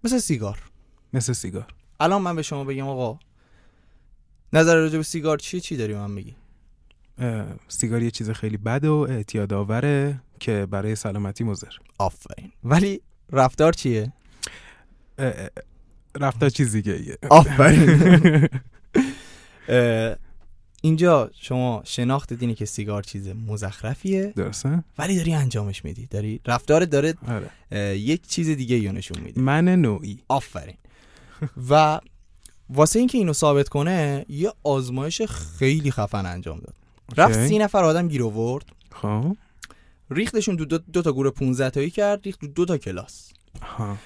[0.03, 0.60] مثل سیگار.
[1.13, 1.73] مثل سیگار.
[1.99, 3.19] الان من به شما بگم آقا
[4.53, 6.36] نظر راجع به سیگار چیه؟ چی داری من بگی
[7.67, 11.67] سیگار یه چیز خیلی بد و اعتیاد آوره که برای سلامتی مضر.
[11.97, 12.51] آفرین.
[12.63, 14.13] ولی رفتار چیه؟
[16.19, 17.17] رفتار چیز دیگه ایه.
[17.30, 18.49] آفرین.
[20.82, 24.34] اینجا شما شناخت دینی که سیگار چیز مزخرفیه.
[24.36, 26.06] درسته؟ ولی داری انجامش میدی.
[26.06, 27.97] داری رفتارت داره آره.
[27.99, 29.41] یک چیز دیگه یا نشون میده.
[29.41, 30.19] من نوعی.
[30.28, 30.78] آفرین.
[31.69, 31.99] و
[32.69, 36.75] واسه اینکه اینو ثابت کنه یه آزمایش خیلی خفن انجام داد.
[37.17, 37.47] رفت.
[37.47, 38.65] سی نفر آدم گیر آورد.
[38.91, 39.38] خب.
[40.12, 43.32] ریختشون دو, دو, دو تا گروه 15 تایی کرد ریخت دو, دو تا کلاس.
[43.62, 43.97] ها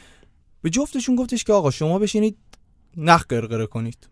[0.62, 2.38] به جفتشون گفتش که آقا شما بشینید
[2.98, 4.08] نخ قرقره کنید.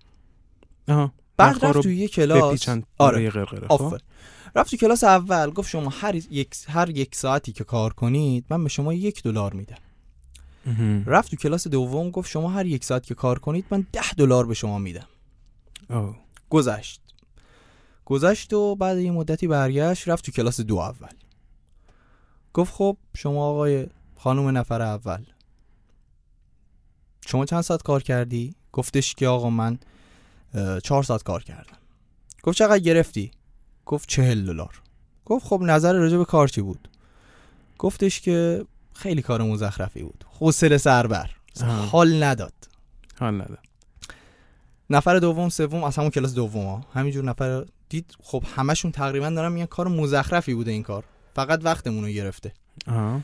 [0.88, 1.14] آها.
[1.38, 2.70] بعد رفت تو یه کلاس.
[2.98, 3.30] آره.
[3.30, 4.00] قرقره خب؟ آفر
[4.56, 8.64] رفت تو کلاس اول گفت شما هر یک هر یک ساعتی که کار کنید من
[8.64, 9.78] به شما یک دلار میدم.
[11.06, 14.46] رفت تو کلاس دوم گفت شما هر یک ساعت که کار کنید من ده دلار
[14.46, 15.08] به شما میدم.
[16.50, 17.02] گذشت.
[18.06, 21.14] گذشت و بعد یه مدتی برگشت رفت تو کلاس دو اول.
[22.54, 25.24] گفت خب شما آقای خانم نفر اول.
[27.28, 29.78] شما چند ساعت کار کردی؟ گفتش که آقا من
[30.84, 31.78] چهار ساعت کار کردم.
[32.44, 33.32] گفت چقدر گرفتی؟
[33.86, 34.82] گفت چهل دلار.
[35.26, 36.90] گفت خب نظر راجع به کار چی بود؟
[37.78, 40.26] گفتش که خیلی کار مزخرفی بود.
[40.40, 41.30] حوصله سربر.
[41.92, 42.54] حال نداد.
[43.20, 43.58] حال نده
[44.90, 46.86] نفر دوم سوم از همون کلاس دوم ها.
[46.94, 51.04] همینجور نفر دید خب همشون تقریبا دارن میگن کار مزخرفی بوده این کار.
[51.36, 52.54] فقط وقتمون رو گرفته.
[52.88, 53.22] آها.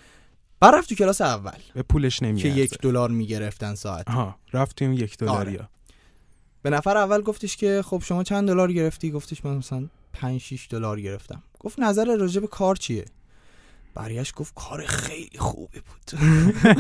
[0.64, 1.52] بعد رفت تو کلاس اول.
[1.74, 4.08] به پولش که نمیارزه یک دلار می‌گرفتن ساعت.
[4.08, 5.70] آها رفتیم یک دلاریا
[6.62, 10.68] به نفر اول گفتش که خب شما چند دلار گرفتی؟ گفتش من مثلا 5 6
[10.70, 11.44] دلار گرفتم.
[11.60, 13.06] گفت نظر راجع به کار چیه؟
[13.94, 16.20] برگشت گفت کار خیلی خوبی بود.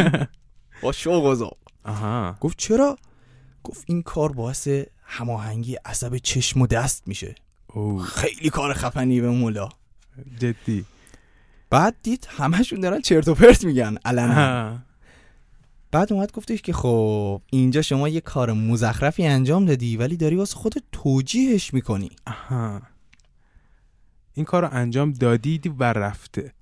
[0.83, 2.37] با شوق آها.
[2.41, 2.97] گفت چرا؟
[3.63, 4.67] گفت این کار باعث
[5.03, 7.35] هماهنگی عصب چشم و دست میشه.
[8.05, 9.69] خیلی کار خفنی به مولا.
[10.39, 10.85] جدی.
[11.73, 14.79] بعد دید همشون دارن چرت و پرت میگن علنا آها.
[15.91, 20.55] بعد اومد گفتش که خب اینجا شما یه کار مزخرفی انجام دادی ولی داری واسه
[20.55, 22.81] خودت توجیهش می‌کنی آها
[24.33, 26.53] این کار رو انجام دادی و رفته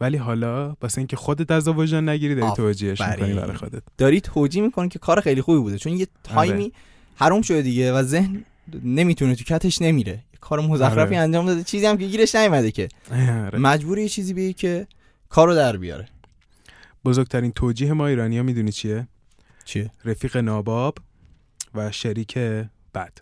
[0.00, 2.52] ولی حالا واسه اینکه خودت از وجدان نگیری داری.
[2.56, 6.64] توجیهش می‌کنی برای خودت داری توجیه می‌کنی که کار خیلی خوبی بوده چون یه تایمی
[6.64, 6.72] آره.
[7.16, 8.44] حروم شده دیگه و ذهن
[8.84, 11.18] نمی‌تونه تو کتش نمیره کار مزخرفی آره.
[11.18, 11.64] انجام داده.
[11.64, 12.88] چیزی هم که گیرش نیومده که.
[13.12, 13.58] آره.
[13.58, 14.86] مجبوری یه چیزی بگی که
[15.28, 16.08] کارو در بیاره.
[17.04, 19.08] بزرگترین توجیه ما ایرانی ها می‌دونی چیه؟
[19.64, 20.98] چیه؟ رفیق ناباب
[21.74, 22.38] و شریک
[22.94, 23.18] بد.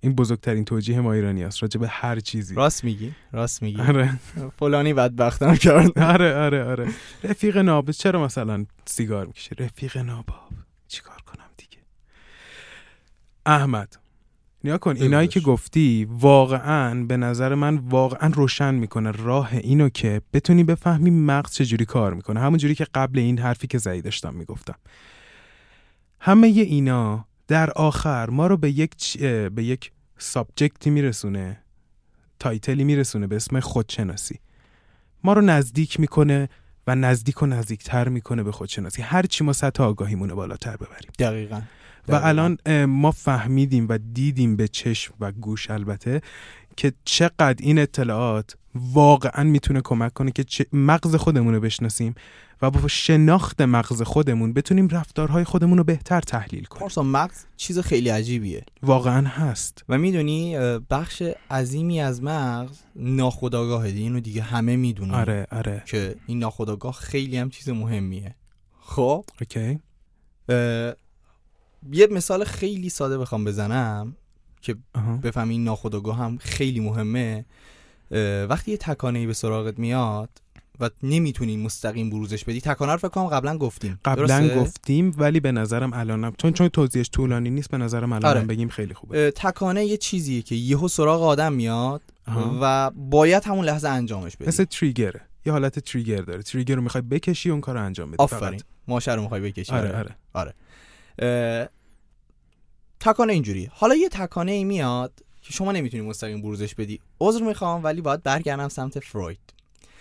[0.00, 2.54] این بزرگترین توجیه ما ایرانی هست راجع به هر چیزی.
[2.54, 3.80] راست میگی؟ راست میگی.
[3.80, 4.18] آره.
[4.58, 5.98] فلانی بدبختم کرد.
[5.98, 6.88] آره آره آره.
[7.24, 10.50] رفیق ناباب چرا مثلا سیگار می‌کشه رفیق ناباب.
[10.88, 11.78] چیکار کنم دیگه؟
[13.46, 13.96] احمد.
[14.64, 15.28] نیا کن اینایی.
[15.28, 19.10] که گفتی واقعا به نظر من واقعا روشن می‌کنه.
[19.10, 22.40] راه اینو که بتونی بفهمی مغز چجوری کار می‌کنه.
[22.40, 24.74] همون جوری که قبل این حرفی که زدی داشتم می‌گفتم.
[26.20, 29.18] همه اینا در آخر ما رو به یک چ-
[29.54, 31.62] به یک سابجکتی میرسونه
[32.38, 34.38] تایتلی میرسونه به اسم خودشناسی.
[35.24, 36.48] ما رو نزدیک می‌کنه
[36.86, 39.02] و نزدیک و نزدیکتر می‌کنه به خودشناسی.
[39.02, 41.10] هر چی ما سطح آگاهیمون بالاتر ببریم.
[41.18, 41.60] دقیقا.
[42.12, 46.20] و الان ما فهمیدیم و دیدیم به چشم و گوش البته
[46.76, 52.14] که چقدر این اطلاعات واقعا می‌تونه کمک کنه که مغز خودمون رو بشناسیم
[52.62, 56.80] و با شناخت مغز خودمون بتونیم رفتارهای خودمون رو بهتر تحلیل کنیم.
[56.80, 58.64] پارسا مغز چیز خیلی عجیبیه.
[58.82, 59.84] واقعا هست.
[59.88, 60.56] و می‌دونی
[60.90, 63.88] بخش عظیمی از مغز ناخودآگاهه.
[63.88, 65.14] اینو دیگه همه می‌دونن.
[65.14, 65.82] آره آره.
[65.86, 68.34] که این ناخودآگاه خیلی هم چیز مهمیه.
[68.80, 69.78] خب؟ اوکی.
[71.92, 74.16] یه مثال خیلی ساده بخوام بزنم
[74.60, 74.76] که.
[75.22, 77.44] بفهمی این ناخودآگاه هم خیلی مهمه.
[78.48, 80.28] وقتی یه تکانه به سراغت میاد
[80.80, 84.00] و نمی‌تونی مستقیم بروزش بدی تکانه رو فکر کنم قبلا گفتیم.
[84.04, 88.46] قبلا؟ گفتیم ولی به نظرم الانم چون چون توضیحش طولانی نیست به نظرم الانم آره.
[88.46, 89.30] بگیم خیلی خوبه.
[89.30, 92.02] تکانه یه چیزیه که یهو سراغ آدم میاد.
[92.60, 94.48] و باید همون لحظه انجامش بدی.
[94.48, 96.42] مثل تریگره یه حالت تریگر داره.
[96.42, 98.16] تریگر رو می‌خوای بکشی اون کار رو انجام بدی.
[98.18, 98.58] آفرین.
[98.58, 98.62] فقط.
[98.88, 99.72] ماشه رو می‌خوای بکشی.
[99.72, 100.16] آره.
[100.32, 100.54] آره اه،
[103.00, 107.00] تکانه اینجوری حالا یه تکانه ای میاد که شما نمی‌تونی مستقیم بروزش بدی.
[107.20, 109.38] عذر می‌خوام ولی باید برگردم سمت فروید.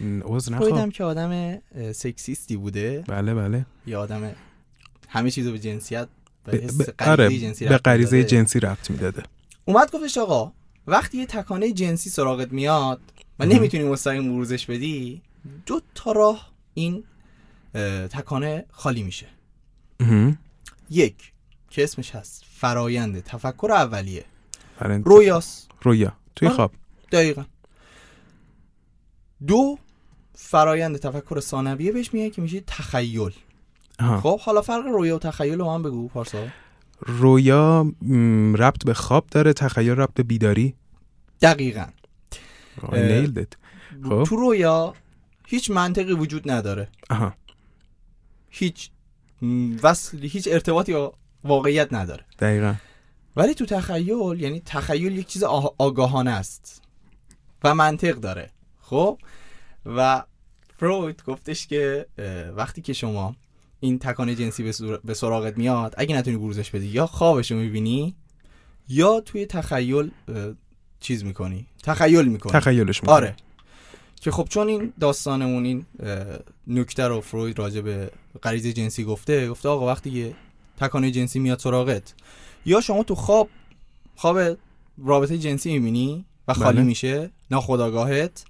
[0.02, 3.04] عذر فروید نخواه هم که آدم سکسیستی بوده.
[3.08, 3.66] بله بله.
[3.86, 4.36] یا آدم
[5.10, 6.08] همه چیزو به جنسیت
[6.46, 8.36] به ب- حس ب- غریزه آره جنسی به ربط غریزه می‌داده.
[8.36, 9.24] جنسی ربط می‌داده.
[9.66, 10.52] اومد گفتش آقا
[10.88, 13.02] وقتی یه تکانه جنسی سراغت میاد
[13.40, 13.46] و.
[13.46, 15.22] نمی‌تونی مستقیم بروزش بدی
[15.66, 17.04] دو تا راه این
[18.10, 19.26] تکانه خالی میشه.
[20.90, 21.34] یک
[21.70, 24.26] که اسمش هست فرایند تفکر اولیه.
[24.80, 25.68] فرند- رویاس.
[25.82, 26.14] رویا.
[26.36, 26.56] توی آره.
[26.56, 26.72] خواب.
[27.12, 27.44] دقیقا.
[29.48, 29.78] دو
[30.36, 33.32] فرایند تفکر ثانویه بهش میگه که میشه تخیل.
[34.00, 34.22] آها.
[34.22, 36.48] خب حالا فرق رویا و تخیل رو هم بگو پارسا.
[37.00, 37.92] رویا
[38.58, 40.76] ربط به خواب داره تخیل ربط به بیداری.
[41.42, 41.86] دقیقا.
[42.94, 43.54] نیلدت
[44.04, 44.24] خب.
[44.24, 44.94] تو رویا
[45.48, 46.88] هیچ منطقی وجود نداره.
[47.10, 47.34] آها.
[48.50, 48.90] هیچ
[49.84, 52.26] وصل هیچ ارتباطی با واقعیت نداره.
[52.40, 52.76] دقیقا.
[53.36, 55.44] ولی تو تخیل یعنی تخیل یک چیز
[55.78, 56.82] آگاهانه است
[57.64, 58.50] و منطق داره
[58.82, 59.20] خب؟
[59.86, 60.24] و
[60.78, 62.06] فروید گفتش که
[62.56, 63.36] وقتی که شما
[63.80, 68.16] این تکانه جنسی به سر- به سراغت میاد اگه نتونی بروزش بدی یا خوابشو می‌بینی
[68.90, 70.12] یا توی تخیل
[71.00, 72.52] چیز می‌کنی تخیل می‌کنی.
[72.52, 73.36] تخیلش می‌کنه آره.
[74.22, 75.86] که خب چون این داستانمون این
[76.68, 78.12] نکته رو فروید راجع به
[78.44, 80.34] غریزه جنسی گفته گفته آقا وقتی که
[80.78, 82.14] تکانه جنسی میاد سراغت
[82.66, 83.50] یا شما تو خواب
[84.16, 84.58] خواب
[85.06, 86.86] رابطه جنسی می‌بینی و خالی بله.
[86.86, 88.46] میشه ناخداگاهت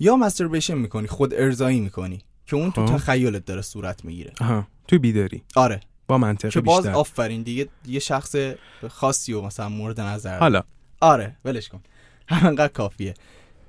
[0.00, 2.94] یا مستربیشن می‌کنی خود ارضایی می‌کنی که اون تو خب.
[2.94, 4.32] تخیلت داره صورت می‌گیره.
[4.88, 5.42] توی بیداری.
[5.56, 5.80] آره.
[6.08, 6.98] با منطق که باز بیشتر.
[6.98, 8.36] آفرین دیگه یه شخص
[8.88, 10.38] خاصی و مثلا مورد نظر.
[10.38, 10.62] حالا.
[11.00, 11.80] آره ولش کن.
[12.28, 13.14] همینقدر کافیه.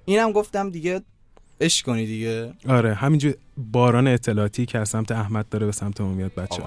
[0.08, 1.02] اینم گفتم دیگه
[1.60, 2.54] اش کنی دیگه.
[2.68, 6.64] آره همینجور باران اطلاعاتی که از سمت احمد داره به سمت ما میاد بچه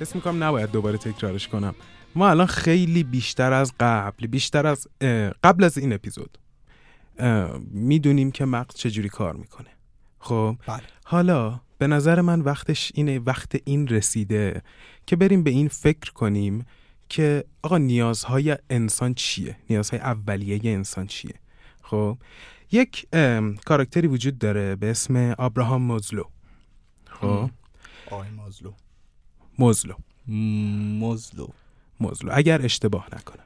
[0.00, 1.74] حس می‌کنم نباید دوباره تکرارش کنم.
[2.14, 4.88] ما الان خیلی بیشتر از قبل بیشتر از
[5.44, 6.38] قبل از این اپیزود
[7.70, 9.68] می‌دونیم که مغز چجوری کار می‌کنه.
[10.18, 10.82] خب؟ بله.
[11.04, 14.62] حالا به نظر من وقتش اینه وقت این رسیده
[15.06, 16.66] که بریم به این فکر کنیم
[17.08, 21.34] که آقا نیازهای انسان چیه؟ نیازهای اولیه انسان چیه؟
[21.82, 22.18] خب؟
[22.72, 23.06] یک
[23.64, 26.24] کاراکتری وجود داره به اسم آبراهام موزلو
[27.04, 27.50] خب؟
[28.10, 28.72] آقای مازلو.
[29.60, 29.94] موزلو
[31.00, 31.46] مزلو.
[32.00, 33.44] موزلو اگر اشتباه نکنم.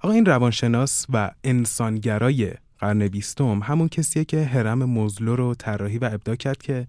[0.00, 6.04] آقا این روانشناس و انسانگرای قرن بیستم همون کسیه که هرم موزلو رو طراحی و
[6.12, 6.86] ابداع کرد که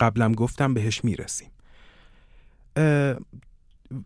[0.00, 1.50] قبلم گفتم بهش می‌رسیم.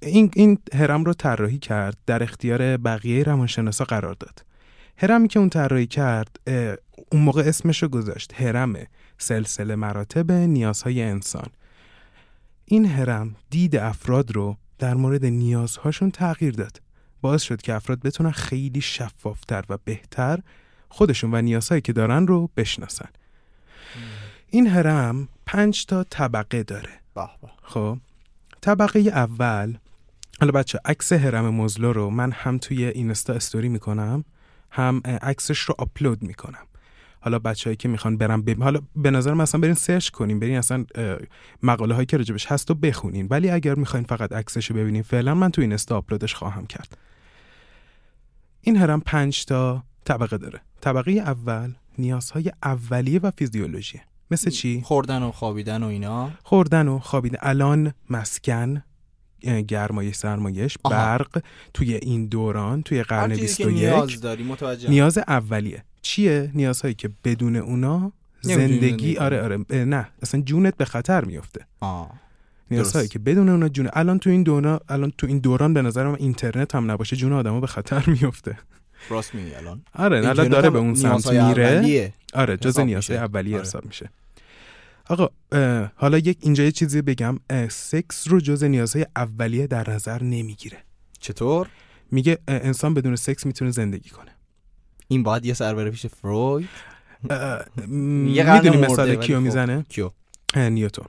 [0.02, 4.44] این, این هرم رو طراحی کرد در اختیار بقیه روانشناسا قرار داد.
[4.96, 6.40] هرمی که اون طراحی کرد
[7.10, 8.74] اون موقع اسمش رو گذاشت هرم
[9.18, 11.48] سلسله مراتب نیازهای انسان.
[12.72, 16.82] این هرم دید افراد رو در مورد نیازهاشون تغییر داد.
[17.20, 20.40] باعث شد که افراد بتونن خیلی شفافتر و بهتر
[20.88, 23.08] خودشون و نیازهایی که دارن رو بشناسن.
[24.48, 27.00] این هرم پنج تا طبقه داره.
[27.62, 27.98] خب
[28.60, 29.76] طبقه اول
[30.40, 34.24] حالا بچه عکس هرم مزلو رو من هم توی اینستا استوری می‌کنم
[34.70, 36.66] هم عکسش رو آپلود می‌کنم.
[37.24, 38.62] حالا بچههایی که می‌خوان برن بب...
[38.62, 40.84] حالا به نظر من اصلا برین سرچ کنین برین اصلا
[41.62, 43.26] مقاله هایی که راجبش هست و بخونین.
[43.30, 46.98] ولی اگر می‌خواین فقط عکسش رو ببینین فعلا من تو اینستا آپلودش خواهم کرد.
[48.60, 50.60] این هرم پنج تا طبقه داره.
[50.80, 56.30] طبقه اول نیازهای اولیه و فیزیولوژیه مثل چی؟ خوردن و خوابیدن و اینا.
[56.44, 57.38] خوردن و خوابیدن.
[57.40, 58.82] الان مسکن
[59.68, 60.94] گرمایش سرمایش آها.
[60.94, 61.42] برق
[61.74, 65.84] توی این دوران توی قرن هر چیزی که 21 نیاز داری متوجه نیاز اولیه.
[66.02, 70.08] چیه نیازهایی که بدون اونا زندگی؟ آره آره نه.
[70.22, 71.66] اصلا جونت به خطر میفته.
[72.70, 73.08] نیازهایی.
[73.08, 76.16] که بدون اونا جون الان تو این دوران الان تو این دوران به نظر من
[76.18, 78.58] اینترنت هم نباشه جون آدمو به خطر میفته
[79.08, 79.82] راست میگی الان.
[79.94, 82.12] آره الان داره به اون سمت میره.
[82.34, 83.18] آره جز نیازهای.
[83.18, 83.64] اولیه آره.
[83.64, 84.10] حساب میشه.
[85.08, 85.28] آقا
[85.96, 87.38] حالا یک اینجا یه چیزی بگم.
[87.70, 90.78] سکس رو جز نیازهای اولیه در نظر نمی‌گیره.
[91.20, 91.68] چطور؟
[92.10, 94.30] میگه انسان بدون سکس می‌تونه زندگی کنه.
[95.12, 96.68] این باید یه سر بره پیش فروید؟
[97.86, 99.42] می‌دونی مثال کیو خب.
[99.42, 100.10] می‌زنه؟ کیو؟
[100.56, 101.06] نیوتون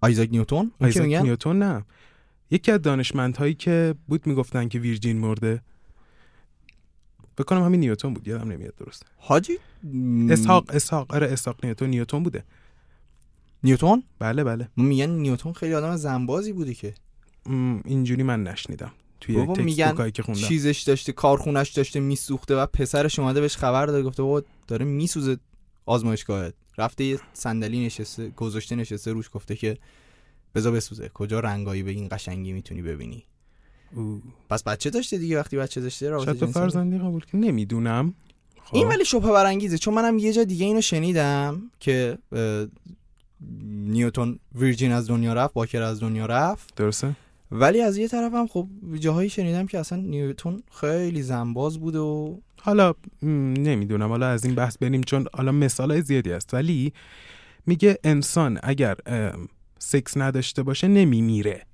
[0.00, 1.84] آیزاک نیوتون آیزاک نیوتون نه.
[2.50, 5.62] یکی از دانشمندهایی که بود می‌گفتن که virgin مرده.
[7.38, 9.58] فکر کنم همین نیوتون بود یادم نمیاد درست حاجی؟
[10.30, 11.14] اسحاق اسحاق.
[11.14, 12.44] آره اسحاق نیوتون نیوتون بوده.
[13.62, 14.68] نیوتون بله بله.
[14.76, 16.94] میگن نیوتون خیلی آدم زنبازی بودی که.
[17.84, 18.92] اینجوری من نشنیدم.
[19.22, 20.40] توی بابا میگن که خوندم.
[20.40, 25.36] چیزش داشته کارخونش داشته میسوخته و پسرش اومده بهش خبر داده گفته بابا داره میسوزه
[25.86, 26.54] آزمایشگاهت.
[26.78, 29.78] رفته یه صندلی نشسته گذاشته نشسته روش گفته که
[30.54, 31.08] بذار بسوزه.
[31.08, 33.24] کجا رنگایی به این قشنگی می‌تونی ببینی.
[33.94, 34.22] او.
[34.50, 38.14] پس بچه داشته دیگه وقتی بچه داشته رابطه جنسی فرزندی قبول که نمی‌دونم.
[38.64, 38.76] خب.
[38.76, 42.66] این ولی شبه برانگیزه چون منم یه جا دیگه اینو شنیدم که اه،
[43.64, 46.74] نیوتون ویرجین از دنیا رفت باکر از دنیا رفت.
[46.74, 47.16] درسته؟
[47.54, 48.68] ولی از یه طرفم خب
[49.00, 54.08] جاهایی شنیدم که اصلا نیوتون خیلی زنباز بود و حالا نمی‌دونم.
[54.08, 56.54] حالا از این بحث بریم چون حالا مثال زیادی هست.
[56.54, 56.92] ولی
[57.66, 58.96] میگه انسان اگر
[59.78, 61.66] سکس نداشته باشه نمیمیره.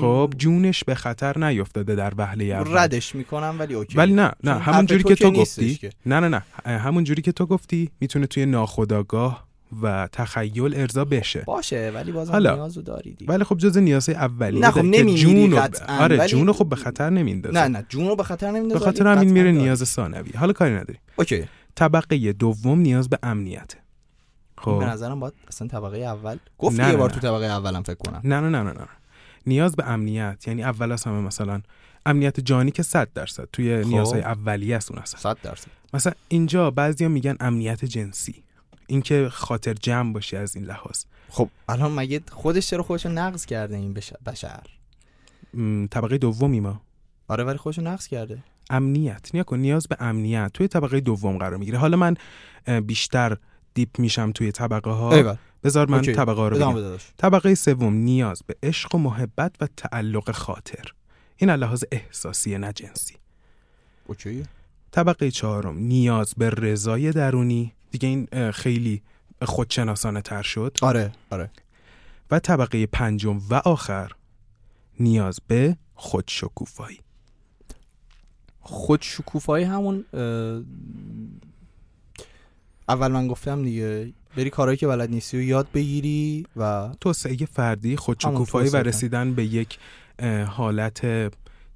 [0.00, 2.78] خب جونش به خطر نیفتاده در وهله اول.
[2.78, 3.98] ردش می‌کنم ولی okay.
[3.98, 5.74] ولی نه نه همون جوری که تو گفتی.
[5.74, 5.90] که.
[6.06, 6.78] نه نه نه.
[6.78, 9.48] همون جوری که تو گفتی می‌تونه توی ناخودآگاه
[9.82, 11.40] و تخیل ارضا بشه.
[11.46, 12.54] باشه ولی بازم حالا.
[12.54, 13.32] نیازو داری دیگه.
[13.32, 16.76] ولی خب جز نیازهای اولیه نه خب نمیمیری جونو قطعاً، آره ولی- جونو خب به
[16.76, 17.58] خطر نمیندازه.
[17.60, 19.52] نه نه جون رو به خطر به نمیندازه خاطر ولی همین میره.
[19.52, 20.30] نیاز ثانوی.
[20.30, 21.44] حالا کاری نداری okay.
[21.74, 23.78] طبقه دوم نیاز به امنیته
[24.58, 24.78] خب.
[24.78, 26.36] به نظرم باید اصلا طبقه اول.
[26.58, 27.10] گفت یه بار.
[27.10, 28.20] تو طبقه اولم فکر کنم.
[28.24, 28.86] نه نه نه نه نه.
[29.46, 31.60] نیاز به امنیت یعنی اول از همه مثلا
[32.06, 33.88] امنیت جانی که 100 درصد توی خب.
[33.88, 35.20] نیازهای اولیه است اون اصلا.
[35.20, 35.68] 100 درصد.
[35.94, 38.34] مثلا اینجا بعضیا میگن امنیت جنسی.
[38.86, 41.04] اینکه خاطر جمع باشی از این لحاظ.
[41.28, 44.62] خب الان مگه خودش چرا خودشو نقض کرده این بش- بشر؟
[45.90, 46.80] طبقه دومی ما.
[47.28, 48.38] آره ولی خودشو نقض کرده.
[48.70, 49.30] امنیت.
[49.34, 50.50] نیا کن نیاز به امنیت.
[50.54, 52.16] توی طبقه دوم قرار می‌گیره حالا من
[52.80, 53.36] بیشتر
[53.74, 56.12] deep میشم توی طبقه ها بذار من okay.
[56.12, 56.96] طبقه ها رو بگم.
[57.16, 60.92] طبقه سوم نیاز به عشق و محبت و تعلق خاطر.
[61.36, 63.14] این لحاظ احساسی نه جنسی.
[64.06, 64.42] okay.
[64.90, 67.72] طبقه چهارم نیاز به رضایت درونی.
[67.98, 69.02] دیگه این خیلی
[69.42, 70.78] خودشناسانه تر شد.
[70.82, 71.50] آره آره.
[72.30, 74.12] و طبقه پنجم و آخر
[75.00, 77.00] نیاز به خودشکوفایی.
[78.60, 80.04] خود شکوفایی همون
[82.88, 87.96] اول من گفتم دیگه بری کارهایی که بلد نیستی و یاد بگیری و توسعه فردی
[87.96, 89.78] خودشکوفایی و رسیدن به یک
[90.46, 91.00] حالت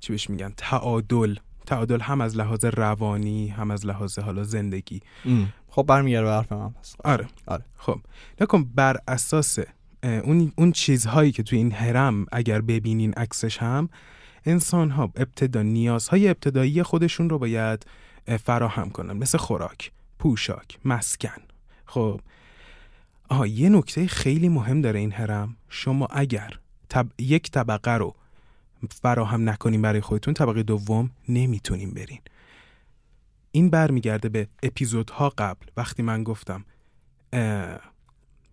[0.00, 1.34] چی بهش میگن تعادل.
[1.66, 5.00] تعادل هم از لحاظ روانی هم از لحاظ حالا زندگی.
[5.70, 6.96] خب برمیگرده به حرف من پس.
[7.04, 7.26] آره.
[7.46, 7.64] آره.
[7.76, 8.00] خب.
[8.40, 9.58] نکن بر اساس
[10.02, 13.88] اون اون چیزهایی که توی این هرم اگر ببینین عکسش هم
[14.44, 17.86] انسان ها ابتدا نیازهای ابتدایی خودشون رو باید
[18.26, 19.12] اه، فراهم کنن.
[19.12, 21.42] مثل خوراک پوشاک مسکن.
[21.86, 22.20] خب.
[23.28, 26.58] آها یه نکته خیلی مهم داره این هرم شما اگر
[26.88, 27.06] طب...
[27.18, 28.14] یک طبقه رو
[29.02, 32.20] فراهم نکنیم برای خودتون طبقه دوم نمی‌تونیم برین.
[33.52, 35.66] این برمیگرده به اپیزودها قبل.
[35.76, 36.64] وقتی من گفتم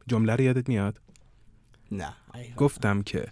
[0.07, 1.01] جمله رو یادت میاد؟
[1.91, 2.13] نه.
[2.57, 3.27] گفتم که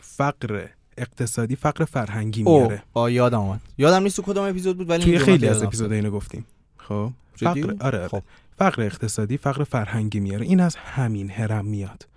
[0.00, 0.66] فقر
[0.98, 2.82] اقتصادی فقر فرهنگی میاره.
[2.94, 3.60] آه یادم اومد.
[3.78, 6.46] یادم نیست تو کدام اپیزود بود ولی توی خیلی از یادم اپیزودها اینو گفتیم.
[6.78, 8.08] خب؟ فقر آره.
[8.08, 8.22] خب.
[8.58, 10.46] فقر اقتصادی فقر فرهنگی میاره.
[10.46, 12.08] این از همین هرم میاد.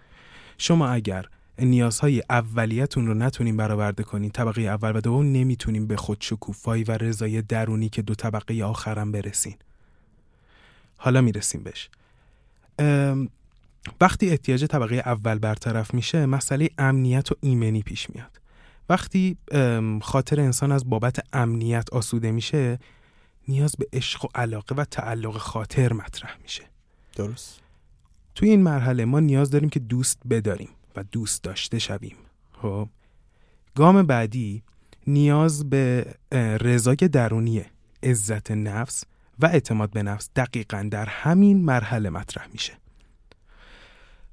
[0.57, 1.25] شما اگر
[1.59, 4.31] نیازهای اولیتون رو نتونین برآورده کنین.
[4.31, 9.11] طبقه اول و دوم نمی‌تونین به خود شکوفایی و رضای درونی که دو طبقه آخرم
[9.11, 9.55] برسین.
[10.97, 11.89] حالا می‌رسیم بهش.
[14.01, 18.39] وقتی احتیاج طبقه اول برطرف میشه مسئله امنیت و ایمنی پیش میاد.
[18.89, 19.37] وقتی
[20.01, 22.79] خاطر انسان از بابت امنیت آسوده میشه
[23.47, 26.63] نیاز به عشق و علاقه و تعلق خاطر مطرح میشه.
[27.15, 27.59] درست.
[28.35, 30.69] توی این مرحله ما نیاز داریم که دوست بداریم.
[30.95, 32.15] و دوست داشته شویم.
[32.61, 32.89] خب
[33.75, 34.63] گام بعدی
[35.07, 36.15] نیاز به
[36.61, 37.65] رضای درونی
[38.03, 39.03] عزت نفس
[39.39, 42.73] و اعتماد به نفس دقیقا در همین مرحله مطرح میشه.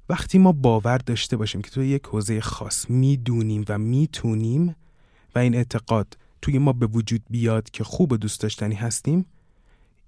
[0.09, 4.75] وقتی ما باور داشته باشیم که توی یک حوزه خاص می‌دونیم و می‌تونیم
[5.35, 9.25] و این اعتقاد توی ما به وجود بیاد که خوب و دوست داشتنی هستیم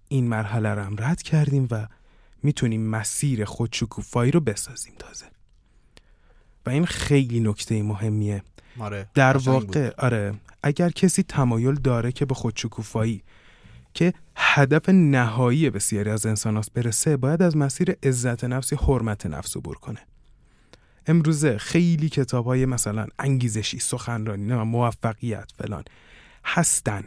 [0.08, 1.88] این مرحله رو هم رد کردیم و
[2.44, 5.26] می‌تونیم مسیر خودشکوفایی رو بسازیم تازه.
[6.66, 8.44] و این خیلی نکته مهمیه.
[8.80, 13.24] آره در واقع آره اگر کسی تمایل داره که به خودشکوفایی
[13.94, 19.58] که هدف نهایی بسیاری از انسان برسه باید از مسیر عزت نفس یا حرمت نفس
[19.58, 20.00] عبور کنه.
[21.08, 25.84] امروزه خیلی کتاب های مثلا انگیزشی سخنرانی نه موفقیت فلان
[26.46, 27.04] هستن.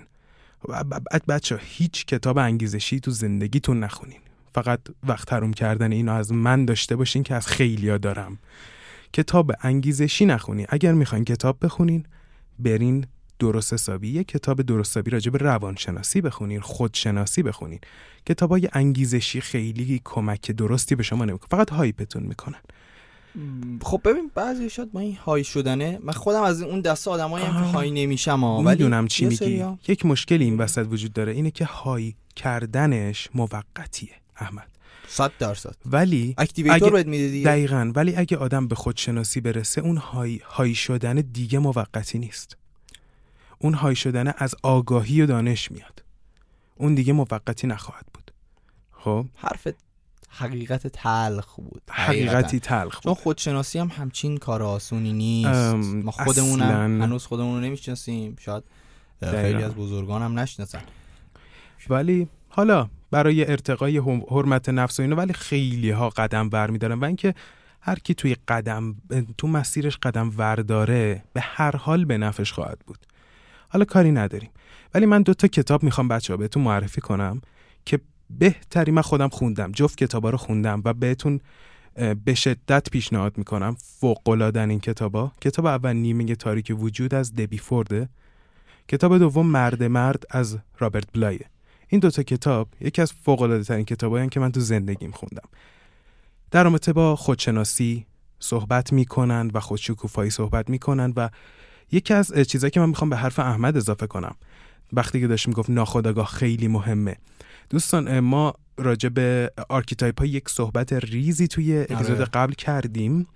[0.89, 4.21] بعد بچه هیچ کتاب انگیزشی تو زندگیتون نخونین.
[4.55, 8.39] فقط وقت حروم کردن اینو از من داشته باشین که از خیلیا دارم.
[9.13, 12.07] کتاب انگیزشی نخونین اگر می‌خواین کتاب بخونین
[12.59, 13.07] برین
[13.39, 17.81] درست حسابی یه کتاب درست حسابی راجع به روانشناسی بخونین خودشناسی بخونین.
[18.27, 21.49] کتاب های انگیزشی خیلی کمک درستی به شما نمی‌کنه.
[21.51, 22.61] فقط هایپتون می‌کنن.
[23.83, 27.53] خب ببین بعضی شاید با این های شدنه من خودم از اون دسته آدمایی هم
[27.53, 27.73] که.
[27.73, 29.65] های نمیشم ها ولی می‌دونم چی میگی.
[29.89, 34.78] یک مشکلی این وسط وجود داره اینه که های کردنش موقتیه احمد.
[35.09, 35.75] صد درصد.
[35.87, 37.93] ولی اکتیویتور بهت میده دیگه؟ دقیقا.
[37.95, 42.57] ولی اگه آدم به خودشناسی برسه اون های, های شدن دیگه موقتی نیست.
[43.59, 46.03] اون های شدن از آگاهی و دانش میاد.
[46.77, 48.31] اون دیگه موقتی نخواهد بود.
[48.93, 49.69] خب؟ حرف
[50.29, 51.83] حقیقت تلخ بود.
[51.91, 53.23] حقیقتی تلخ چون بود.
[53.23, 55.75] خودشناسی هم همچین کار آسونی نیست.
[56.05, 57.03] ما خودمون هم.
[57.03, 58.37] هنوز خودمون رو نمی‌شناسیم.
[58.41, 58.65] شاید.
[59.21, 60.83] خیلی از بزرگان هم نشناسن.
[61.89, 63.99] ولی حالا برای ارتقای
[64.31, 66.99] حرمت نفس و اینا ولی خیلی ها قدم ور میدارن.
[66.99, 67.35] و اینکه
[67.81, 68.97] هر کی توی قدم
[69.39, 72.99] تو مسیرش قدم ورداره به هر حال به نفش خواهد بود.
[73.69, 74.51] حالا کاری نداریم.
[74.95, 77.41] ولی من دو تا کتاب می‌خوام بچه ها بهتون معرفی کنم
[77.85, 78.01] که
[78.31, 81.41] بهتری من خودم خوندم جفت کتابا رو خوندم و بهتون
[82.25, 83.77] به شدت پیشنهاد می‌کنم.
[83.81, 85.33] فوق این کتابا.
[85.41, 88.09] کتاب اول نیمه تاریک وجود از دبی فورده.
[88.89, 91.47] کتاب دوم مرد مرد از رابرت بلایه.
[91.89, 95.49] این دوتا کتاب یکی از فوق ترین کتابایی که من تو زندگیم خوندم.
[96.51, 98.07] در رابطه با خودشناسی
[98.41, 101.31] صحبت می‌کنن و خودشکوفایی صحبت می‌کنن و
[101.93, 104.35] یکی از اه، چیزایی که من می‌خوام به حرف احمد اضافه کنم.
[104.93, 107.17] وقتی که داشت می‌گفت ناخودآگاه خیلی مهمه.
[107.71, 113.27] دوستان ما راجع به archetype ها یک صحبت ریزی توی اپیزود قبل کردیم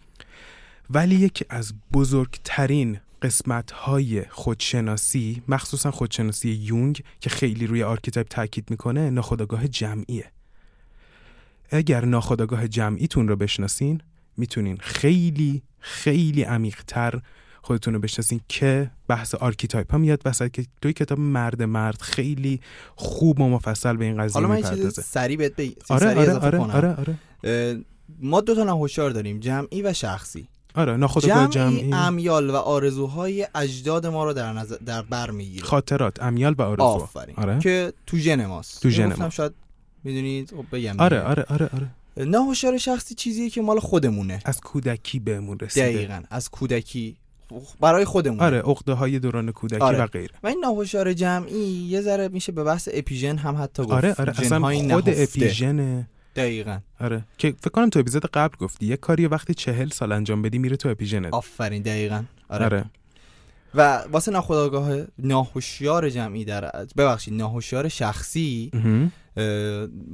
[0.90, 8.70] ولی یکی از بزرگترین قسمت های خودشناسی مخصوصا خودشناسی یونگ که خیلی روی archetype تاکید
[8.70, 10.32] می‌کنه ناخودآگاه جمعیه.
[11.70, 14.00] اگر ناخودآگاه جمعیتون رو بشناسین
[14.36, 17.20] می‌تونین خیلی خیلی عمیقتر
[17.62, 22.60] خودتون رو بشناسین که بحث archetype ها میاد وسط که توی کتاب مرد مرد خیلی
[22.96, 25.52] خوب و مفصل به این قضیه حالا من چیز سریع بهت
[25.88, 26.58] آره آره آره.
[26.58, 27.84] آره آره.
[28.18, 30.48] ما دو تا ناهوشیار داریم جمعی و شخصی.
[30.74, 31.92] آره ناخودآگاه جمعی, جمعی.
[31.94, 36.82] امیال و آرزوهای اجداد ما رو در نظر در بر می‌گیره خاطرات امیال و آرزو.
[36.82, 37.36] آفرین.
[37.36, 37.58] آره.
[37.58, 38.82] که تو ژن ماست.
[38.82, 39.30] تو اینو ژن ما.
[39.30, 39.52] شاید
[40.04, 41.00] می‌دونید خب بگم.
[41.00, 41.20] آره.
[41.20, 41.90] آره آره آره.
[42.16, 44.40] ناهوشیار شخصی چیزیه که مال خودمونه.
[44.44, 45.92] از کودکی بهمون رسیده.
[45.92, 47.16] دقیقا از کودکی.
[47.80, 49.98] برای خودمون آره عقده های دوران کودکی آره.
[49.98, 50.34] و غیره.
[50.42, 53.92] و این ناهوشیار جمعی یه ذره میشه به بحث اپیژن هم حتی گفت.
[53.92, 54.40] آره آره.
[54.40, 55.14] اصلا خود نهفته.
[55.16, 56.78] اپیژنه دقیقا.
[57.00, 57.24] آره.
[57.38, 58.86] که فکر کنم تو اپیزود قبل گفتی.
[58.86, 61.34] یه کاری وقتی چهل سال انجام بدی میره تو اپیژنت.
[61.34, 62.24] آفرین دقیقا.
[62.48, 62.64] آره.
[62.64, 62.84] آره.
[63.74, 68.70] و واسه ناخودآگاه ناهوشیار جمعی در ببخشید ناهوشیار شخصی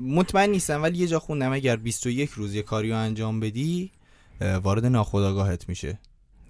[0.00, 3.90] مطمئن نیستم ولی یه جا خوندم اگر 21 روز یه کاری رو انجام بدی
[4.62, 5.98] وارد ناخودآگاهت میشه.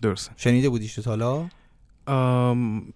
[0.02, 0.32] درسته.
[0.36, 1.48] شنیده بودیش تو حالا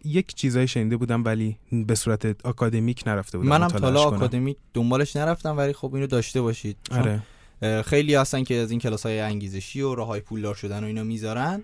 [0.05, 4.17] یک چیزایی شنیده بودم ولی به صورت آکادمیک نرفته بودم منم مطالعه‌اش تا حالا کنم.
[4.17, 6.77] آکادمیک دنبالش نرفتم ولی خب اینو داشته باشید.
[6.91, 7.23] آره.
[7.83, 11.03] خیلی هستن که از این کلاس های انگیزشی و راه های پولدار شدن و اینا
[11.03, 11.63] می‌ذارن.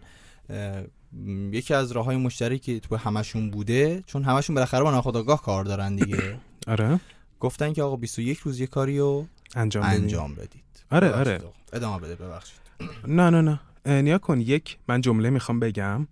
[1.53, 5.97] یکی از راه های مشترکی تو همشون بوده چون همشون بالاخره با ناخودآگاه کار دارن
[5.97, 6.39] دیگه.
[6.67, 7.01] آره.
[7.41, 9.85] گفتن که آقا 21 روز یه کاری رو انجام.
[9.85, 10.65] انجام بدید.
[10.91, 11.41] آره آره.
[11.73, 12.59] ادامه بده ببخشید.
[13.07, 13.61] نه نه نه.
[13.87, 16.07] نیا کن یک من جمله می‌خوام بگم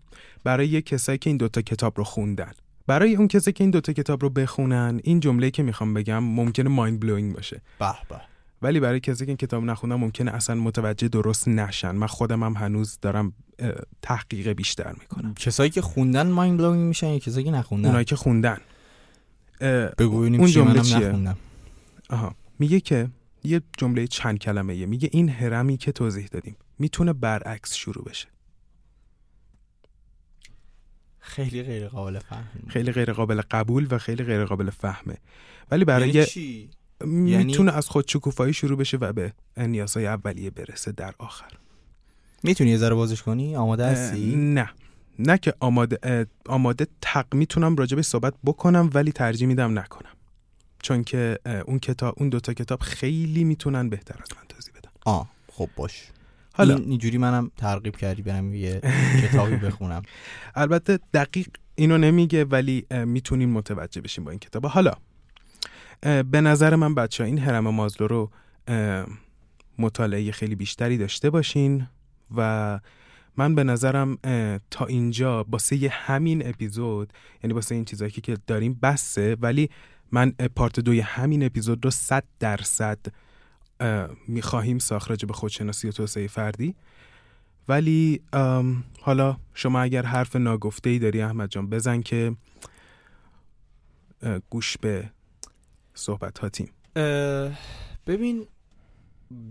[0.44, 2.52] برای یک کسایی که این دوتا کتاب رو خوندن.
[2.86, 6.68] برای اون کسی که این دوتا کتاب رو بخونن این جمله که می‌خوام بگم ممکنه
[6.68, 7.62] مایند بلوینگ باشه.
[7.78, 8.20] به به.
[8.62, 11.90] ولی برای کسی که این کتاب نخوندن ممکنه اصلا متوجه درست نشن.
[11.90, 13.32] من خودم هم هنوز دارم
[14.02, 15.34] تحقیق بیشتر می‌کنم.
[15.34, 18.58] کسایی که خوندن مایند بلوینگ میشن یا کسایی که نخوندن؟ اونایی که خوندن.
[19.98, 21.36] بگو اون جمله چیه؟ نخوندم.
[22.10, 22.34] آها.
[22.58, 23.08] میگه که
[23.46, 24.86] یه جمله چند کلمه یه.
[24.86, 26.56] میگه این هرمی که توضیح دادیم.
[26.78, 28.28] می‌تونه برعکس شروع بشه.
[31.18, 35.16] خیلی غیر قابل فهم خیلی غیر قابل قبول و خیلی غیر قابل فهمه.
[35.70, 36.70] ولی برای یعنی چی؟
[37.00, 41.52] یعنی- می‌تونه از خود شکوفایی شروع بشه و به نیازهای اولیه برسه در آخر.
[42.42, 44.70] می‌تونی یه ذره بازش کنی؟ آماده هستی؟ نه.
[45.18, 50.15] نه که آماده آماده تق می‌تونم راجع به صحبت بکنم ولی ترجیح میدم نکنم.
[50.86, 54.90] چون که اون کتاب اون دوتا کتاب خیلی می‌تونن بهتر از من توضیح بدن.
[55.06, 56.02] آه خب باش.
[56.54, 58.80] حالا این اینجوری منم ترغیب کردی برم یه
[59.22, 60.02] کتابی بخونم.
[60.54, 64.92] البته دقیق اینو نمیگه ولی می‌تونیم متوجه بشیم با این کتاب حالا
[66.30, 68.30] به نظر من بچه این هرم مازلو رو
[69.78, 71.86] مطالعه خیلی بیشتری داشته باشین
[72.36, 72.80] و
[73.36, 74.18] من به نظرم
[74.70, 77.12] تا اینجا باسه همین اپیزود
[77.44, 79.36] یعنی باسه این چیزایی که- که داریم بسه.
[79.40, 79.70] ولی
[80.12, 82.98] من پارت دوی همین اپیزود رو صد درصد
[83.80, 86.74] اه، می‌خواهیم ساخت راجع به خودشناسی و توسعه فردی.
[87.68, 88.20] ولی
[89.00, 92.36] حالا شما اگر حرف ناگفته ای داری احمد جان بزن که
[94.50, 95.10] گوش به
[95.94, 96.70] صحبت هاتیم
[98.06, 98.46] ببین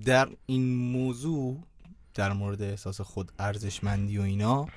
[0.05, 1.63] در این موضوع
[2.13, 4.67] در مورد احساس خود ارزشمندی و اینا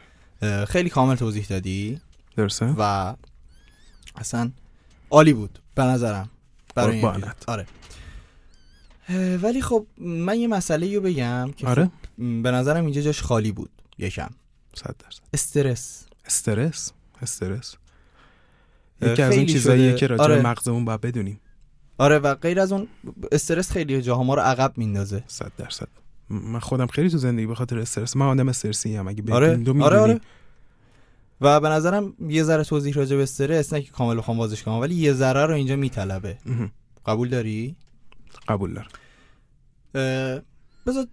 [0.68, 2.00] خیلی کامل توضیح دادی.
[2.36, 3.14] درسته؟ و
[4.16, 4.50] اصلا
[5.10, 6.30] عالی بود به نظرم
[6.74, 7.24] برای این قربانت.
[7.24, 7.50] اپیزود.
[7.50, 7.66] آره.
[9.36, 11.84] ولی خب من یه مسئله رو بگم که آره.
[11.84, 14.30] خب به نظرم اینجا جاش خالی بود یکم.
[14.74, 15.22] صد درصد.
[15.34, 16.04] استرس.
[16.24, 16.92] استرس؟
[17.22, 17.76] استرس.
[19.02, 19.98] یکی از اون چیزاییه شده.
[19.98, 20.42] که راجع به آره.
[20.42, 21.40] مغزمون باید بدونیم.
[21.98, 22.88] آره و غیر از اون
[23.32, 25.24] استرس خیلی جاها ما رو عقب میندازه.
[25.26, 25.88] صد درصد.
[26.30, 29.56] من خودم خیلی تو زندگی به خاطر استرس من آدم استرسی ام اگه آره.
[29.56, 29.98] دو آره.
[29.98, 30.20] آره.
[31.40, 34.74] و به نظرم یه ذره توضیح راجع به استرس نه که کامل بخوام بازش کنم
[34.74, 36.38] ولی یه ذره رو اینجا میطلبه.
[37.06, 37.76] قبول داری؟
[38.48, 38.88] قبول دارم.
[40.86, 41.06] بذار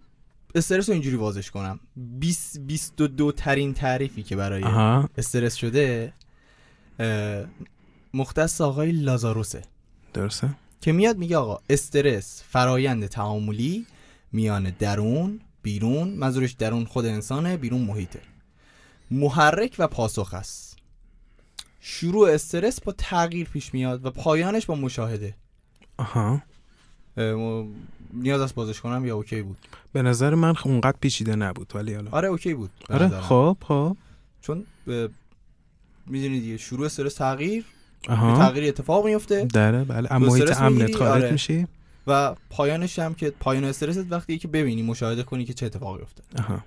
[0.56, 1.80] استرس رو اینجوری بازش کنم.
[1.96, 5.10] 20 22 ترین تعریفی که برای آها.
[5.18, 6.14] استرس شده
[8.14, 9.62] مختص آقای لازاروسه.
[10.14, 10.50] درسته.
[10.82, 13.86] که میاد میگه آقا استرس فرایند تعاملی
[14.32, 18.20] میان درون بیرون منظورش درون خود انسانه بیرون محیطه.
[19.12, 20.78] محرک و پاسخ است.
[21.80, 25.36] شروع استرس با تغییر پیش میاد و پایانش با مشاهده.
[25.98, 26.42] آها.
[27.18, 27.66] اه،
[28.14, 29.58] نیاز است بازش کنم یا okay بود؟
[29.94, 32.12] به نظر من خ- اونقدر پیچیده نبود ولی حالا.
[32.12, 32.70] آره okay بود.
[32.90, 33.10] آره.
[33.22, 33.98] خب خب.
[34.42, 34.66] چون
[36.08, 37.66] می‌دونید دیگه شروع استرس تغییر
[38.10, 38.38] آها.
[38.38, 40.14] تغییری اتفاق میفته داره بله.
[40.14, 41.32] اما محیط امنت؟ خارج آره.
[41.32, 41.68] میشی.
[42.08, 46.26] و پایانش هم که پایان استرست وقتی که ببینی مشاهده کنی که چه اتفاقی افتاد
[46.40, 46.64] آها.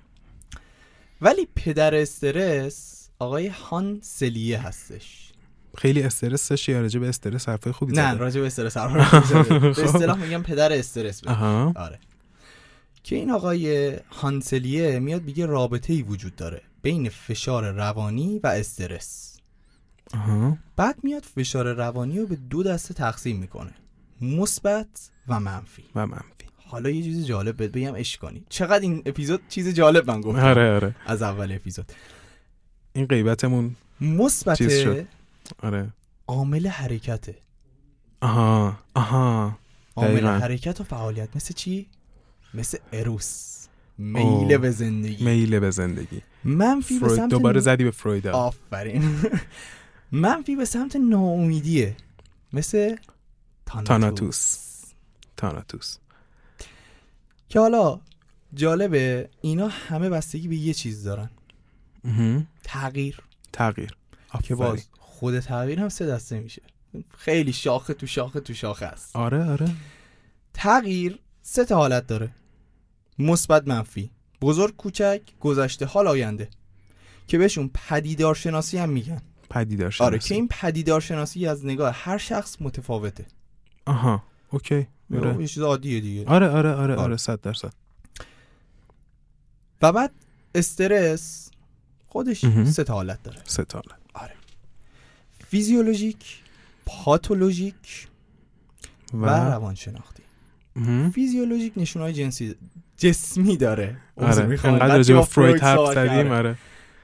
[1.21, 5.31] ولی پدر استرس آقای هان سلیه هستش.
[5.77, 9.59] خیلی استرس یا راجع به استرس حرفای خوبی نه زدی؟ راجع به استرس حرف نزده.
[9.59, 9.83] به خب.
[9.83, 11.99] اصطلاح میگم پدر استرس آره.
[13.03, 19.37] که این آقای هانسلیه میاد میگه رابطه ای وجود داره بین فشار روانی و استرس.
[20.13, 20.57] آها.
[20.75, 23.73] بعد میاد فشار روانی رو به دو دسته تقسیم می‌کنه
[24.21, 25.83] مثبت و منفی.
[25.95, 26.48] و منفی.
[26.69, 30.43] حالا یه چیز جالب بهت بگم اش کنی چقدر این اپیزود چیز جالب من گفتم.
[30.45, 30.95] آره آره.
[31.05, 31.91] از اول اپیزود.
[32.93, 35.05] این غیبتمون مثبت چیز شد.
[35.63, 35.89] آره.
[36.27, 37.35] عامل حرکته
[38.21, 39.57] آها آها.
[39.95, 40.25] عامل.
[40.25, 41.35] حرکت و فعالیت.
[41.35, 41.87] مثل چی؟
[42.53, 43.65] مثل اروس
[43.97, 44.57] میل.
[44.57, 45.25] به زندگی.
[45.25, 46.21] میل به زندگی.
[46.43, 48.27] منفی به سمت دوباره زدی به فروید.
[48.27, 49.15] آفرین.
[50.11, 51.95] منفی به سمت ناامیدیه.
[52.53, 52.95] مثل
[53.65, 54.57] تاناتوس.
[55.37, 55.97] تاناتوس.
[57.49, 57.99] که حالا
[58.53, 61.29] جالبه اینا همه بستگی به یه چیز دارن.
[62.63, 63.21] تغییر.
[63.53, 63.95] تغییر.
[64.43, 64.55] که.
[64.55, 66.61] باز خود تغییر هم سه دسته میشه.
[67.17, 69.15] خیلی شاخه تو شاخه تو شاخه است.
[69.15, 69.71] آره آره.
[70.53, 72.29] تغییر سه تا حالت داره.
[73.19, 76.49] مثبت منفی بزرگ کوچک گذشته حال آینده.
[77.27, 79.21] که بهشون پدیدار شناسی هم میگن.
[79.49, 80.35] پدیدار آره که.
[80.35, 83.25] این پدیدار شناسی از نگاه هر شخص متفاوته.
[83.85, 84.87] آها okay.
[85.13, 86.25] آره یه چیز عادیه دیگه.
[86.25, 86.95] آره آره آره آره.
[86.95, 87.73] آره صد درصد.
[89.81, 90.11] و بعد
[90.55, 91.51] استرس
[92.07, 92.45] خودش.
[92.65, 93.41] سه تا حالت داره.
[93.45, 93.95] سه تاره
[95.47, 96.39] فیزیولوژیک
[96.85, 98.07] پاتولوژیک
[99.13, 100.23] و, و روانشناختی.
[101.13, 102.55] فیزیولوژیک نشونه‌های جنسی
[102.97, 103.97] جسمی داره.
[104.15, 106.31] آره می‌خوام انقدر فروید حرف زدیم.
[106.31, 106.57] آره.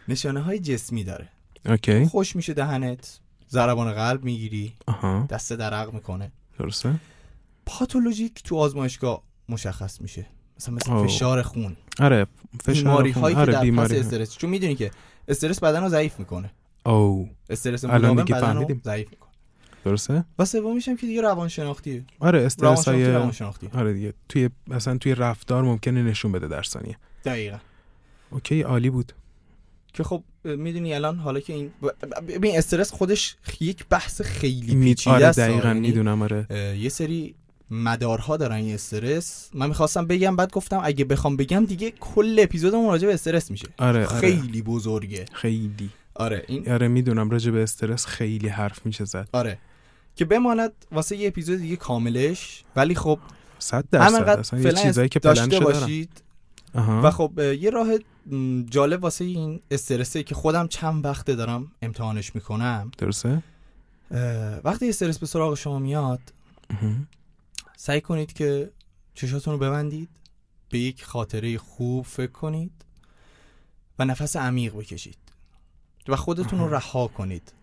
[0.07, 1.27] نشانه های جسمی داره.
[1.65, 2.05] okay.
[2.05, 4.73] خشک میشه دهنت ضربان قلب می‌گیری
[5.29, 6.31] دست درق می‌کنه.
[6.59, 6.95] درسته.
[7.65, 10.25] پاتولوژیک تو آزمایشگاه مشخص میشه.
[10.59, 11.07] مثلا مثل اوه.
[11.07, 11.75] فشار خون.
[11.99, 12.27] آره
[12.63, 13.23] فشار بیماری خون.
[13.23, 14.37] هایی آره که در پس بیماری استرس.
[14.37, 14.91] چون می‌دونی که
[15.27, 16.51] استرس بدن رو ضعیف می‌کنه.
[16.85, 18.67] او استرس مداوم بدن رو.
[18.83, 19.29] ضعیف می‌کنه.
[19.85, 23.69] درسته؟ و سومیش هم که دیگه روانشناختیه آره استرس روانشناختی های روانشناختی.
[23.73, 24.13] آره دیگه.
[24.29, 26.97] توی مثلا توی رفتار ممکنه نشون بده در ثانیه.
[27.25, 27.57] دقیقا.
[28.29, 29.13] اوکی عالی بود.
[29.93, 31.71] که خب می‌دونی الان حالا که این
[32.27, 34.75] ببین استرس خودش یک بحث خیلی.
[34.75, 35.39] پیچیده آره است.
[35.39, 36.47] دقیقا یعنی، می‌دونم آره.
[36.79, 37.35] یه سری
[37.71, 39.49] مدارها دارن این استرس.
[39.53, 43.67] من می‌خواستم بگم بعد گفتم اگه بخوام بگم دیگه کل اپیزودمون راجع به استرس میشه.
[43.77, 44.19] آره آره.
[44.19, 45.25] خیلی بزرگه.
[45.33, 45.89] خیلی.
[46.15, 49.29] آره این آره می‌دونم راجع به استرس خیلی حرف میشه زد.
[49.31, 49.57] آره.
[50.15, 52.63] که بماند واسه یه اپیزود دیگه کاملش.
[52.75, 53.19] ولی خب
[53.59, 54.07] صد درصد.
[54.07, 55.59] همینقدر اصلا یه چیزایی که پلن شده.
[55.59, 56.09] باشید.
[56.75, 57.01] آها.
[57.03, 57.87] و خب یه راه
[58.69, 62.91] جالب واسه این استرسه که خودم چند وقته دارم امتحانش می‌کنم.
[62.97, 63.43] درسته؟
[64.63, 66.19] وقتی استرس به سراغ شما میاد.
[67.77, 68.71] سعی کنید که
[69.13, 70.09] چشاتون رو ببندید
[70.69, 72.71] به یک خاطره خوب فکر کنید
[73.99, 75.17] و نفس عمیق بکشید
[76.07, 76.73] و خودتون رو.
[76.73, 77.53] رها کنید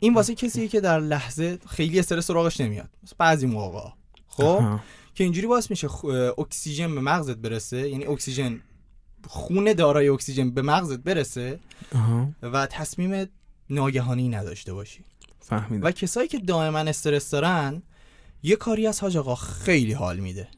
[0.00, 3.88] این واسه کسیه که در لحظه خیلی استرس سراغش نمیاد بعضی موقع
[4.26, 4.80] خب.
[5.14, 5.88] که اینجوری باعث میشه
[6.38, 8.60] اکسیژن به مغزت برسه یعنی اکسیژن
[9.26, 11.60] خون دارای اکسیژن به مغزت برسه.
[12.42, 13.28] و تصمیم
[13.70, 15.04] ناگهانی نداشته باشی
[15.40, 17.82] فهمیدم و کسایی که دائما استرس دارن
[18.42, 20.48] یه کاری از حاج آقا خیلی حال میده.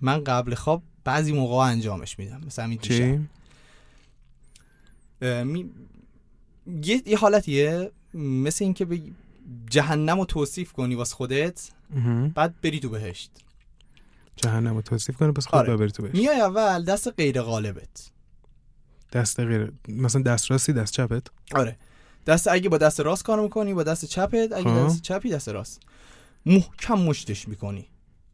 [0.00, 2.40] من قبل خواب بعضی موقع انجامش میدم.
[2.46, 2.80] مثلا دیشب.
[2.80, 3.20] چی
[5.44, 5.70] می...
[6.82, 7.02] یه...
[7.06, 7.90] یه حالتیه.
[8.14, 9.02] مثل اینکه به
[9.70, 11.70] جهنم رو توصیف کنی واسه خودت.
[12.34, 13.30] بعد بری تو بهشت.
[14.36, 15.76] جهنم رو توصیف کنه پس خود آره.
[15.76, 18.10] ببری تو بهش میای اول دست غیر غالبت.
[19.12, 21.26] دست غیر مثلا دست راستی دست چپت.
[21.54, 21.76] آره.
[22.26, 24.52] دست اگه با دست راست کار می‌کنی با دست چپت.
[24.52, 24.86] اگه خب.
[24.86, 25.80] دست چپی دست راست.
[26.46, 27.86] محکم مشتش می‌کنی.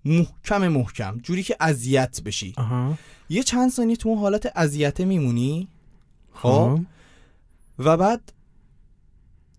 [0.05, 1.19] محکم محکم.
[1.23, 2.55] جوری که اذیت بشی.
[2.57, 2.99] آها.
[3.29, 5.69] یه چند ثانیه تو اون حالت اذیته میمونی.
[6.33, 6.49] خب.
[6.49, 6.81] خب.
[7.79, 8.33] و بعد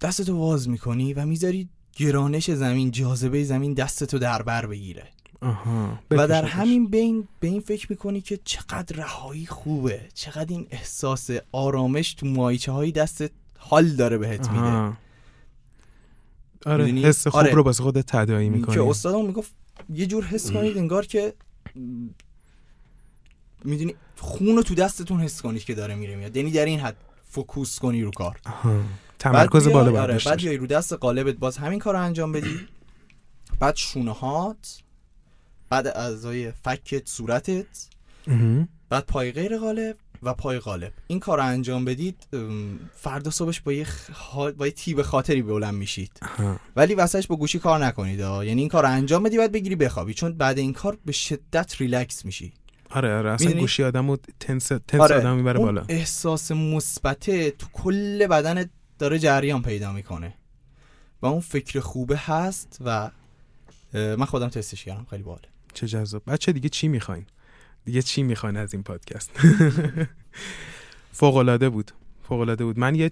[0.01, 5.07] دستتو باز می‌کنی و می‌ذاری گرانش زمین جاذبه زمین دستتو در بر بگیره.
[5.41, 5.99] آها.
[6.11, 6.45] و در.
[6.45, 10.01] همین بین به این فکر می‌کنی که چقدر رهایی خوبه.
[10.13, 14.97] چقدر این احساس آرامش تو مایچه های دستت حال داره بهت میده.
[16.65, 17.51] آره می‌دونی؟ حس خوب آره.
[17.51, 19.51] رو واسه خودت تداعی می‌کنی که استادم می‌گفت
[19.89, 21.33] یه جور حس کنید انگار که
[23.65, 26.37] می‌دونی خون رو تو دستتون حس کنید که داره میره میاد.
[26.37, 26.95] یعنی در این حد
[27.29, 28.39] focus کنی رو کار.
[29.19, 32.59] تمرکز بیای- بالا آره، بعد بیای رو دست غالبت باز همین کار رو انجام بدی.
[33.59, 34.79] بعد شونه هات
[35.69, 37.87] بعد اعضای فک و صورتت.
[38.89, 39.95] بعد پای غیر غالب
[40.25, 40.93] و پای غالب.
[41.07, 42.27] این کار رو انجام بدید
[42.95, 44.35] فردا صبحش با یه, خ...
[44.57, 46.19] با یه طیب خاطری بلند میشید.
[46.75, 48.19] ولی وسطش با گوشی کار نکنید.
[48.19, 50.13] یعنی این کار رو انجام بدی بعد بگیری بخوابی.
[50.13, 52.53] چون بعد این کار به شدت ریلکس میشی.
[52.89, 53.31] آره آره.
[53.31, 55.15] اصلا؟ گوشی آدمو تنس تنس آره.
[55.15, 55.85] آدم می‌بره بالا.
[55.89, 58.69] احساس مثبته تو کل بدنت
[58.99, 60.33] داره جریان پیدا می‌کنه.
[61.21, 63.11] و اون فکر خوبه هست و
[63.93, 65.05] من خودم تستش کردم.
[65.09, 65.47] خیلی باحاله.
[65.73, 66.23] چه جذاب.
[66.27, 67.25] بچه دیگه چی می‌خواین؟
[67.85, 69.31] دیگه چی می‌خواین از این پادکست؟
[71.11, 71.91] فوق العاده بود.
[72.23, 72.79] فوق العاده بود.
[72.79, 73.11] من یه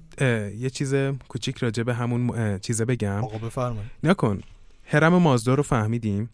[0.57, 0.95] یه چیز
[1.27, 3.23] کوچیک راجع به همون چیزه بگم.
[3.23, 3.91] آقا بفرمایید.
[4.03, 4.41] نکن.
[4.85, 6.29] هرم مازدا رو فهمیدیم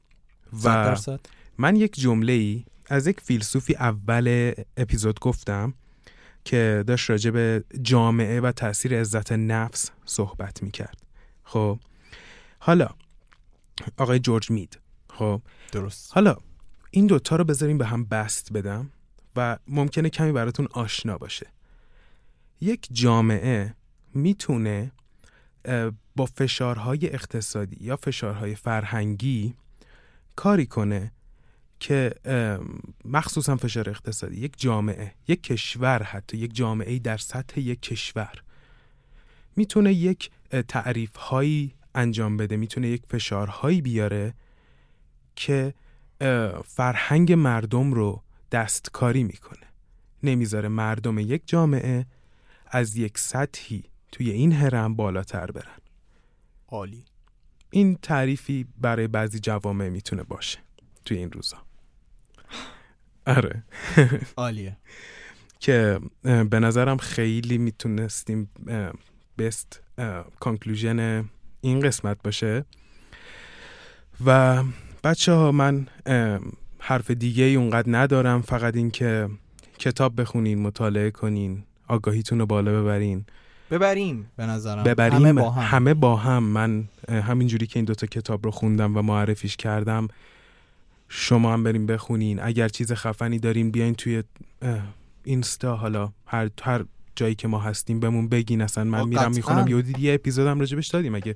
[0.53, 1.19] و درصد.
[1.57, 5.73] من یک جمله ای از یک فیلسوفی اول اپیزود گفتم
[6.45, 10.97] که داشت راجع به جامعه و تاثیر عزت نفس صحبت می‌کرد.
[11.43, 11.79] خب
[12.59, 12.89] حالا
[13.97, 14.79] آقای جورج مید.
[15.09, 16.11] خب درست.
[16.13, 16.37] حالا
[16.91, 18.91] این دوتا رو بذاریم به هم بست بدم
[19.35, 21.47] و ممکنه کمی براتون آشنا باشه.
[22.61, 23.73] یک جامعه
[24.13, 24.91] می‌تونه
[26.15, 29.53] با فشارهای اقتصادی یا فشارهای فرهنگی
[30.35, 31.11] کاری کنه
[31.79, 32.13] که
[33.05, 38.43] مخصوصا فشار اقتصادی یک جامعه یک کشور حتی یک جامعه در سطح یک کشور
[39.55, 44.33] می‌تونه یک اه، تعریفهایی انجام بده می‌تونه یک فشارهایی بیاره
[45.35, 45.73] که
[46.65, 49.67] فرهنگ مردم رو دستکاری می‌کنه.
[50.23, 52.05] نمی‌ذاره مردم یک جامعه
[52.67, 55.77] از یک سطحی توی این هرم بالاتر برن.
[56.67, 57.05] عالی.
[57.69, 60.59] این تعریفی برای بعضی جوامع می‌تونه باشه
[61.05, 61.57] توی این روزا.
[63.27, 63.63] آره.
[64.37, 64.77] عالیه.
[65.59, 68.49] که به نظرم خیلی می‌تونستیم
[69.37, 69.81] بست
[70.39, 71.29] کانکلوژن
[71.61, 72.65] این قسمت باشه.
[74.25, 74.63] و
[75.07, 75.87] بچه ها من
[76.79, 79.29] حرف دیگه ای اونقدر ندارم فقط این که
[79.79, 83.25] کتاب بخونین مطالعه کنین آگاهیتون رو بالا ببرین.
[83.71, 84.83] ببریم به نظرم.
[84.83, 85.77] ببریم همه با هم.
[85.77, 86.43] همه با هم.
[86.43, 90.07] من همینجوری که این دوتا کتاب رو خوندم و معرفیش کردم
[91.09, 92.39] شما هم بریم بخونین.
[92.43, 94.23] اگر چیز خفنی دارین بیاین توی
[95.23, 96.85] اینستا حالا هر هر
[97.15, 98.61] جایی که ما هستیم بهمون بگین.
[98.61, 99.31] اصلا من میرم.
[99.31, 101.15] می‌خونم یه دیدی یه اپیزودم راجبش دادیم.
[101.15, 101.35] اگه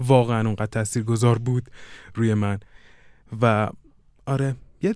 [0.00, 1.70] واقعا اونقدر تاثیرگذار بود
[2.14, 2.58] روی من.
[3.42, 3.70] و
[4.26, 4.94] آره یه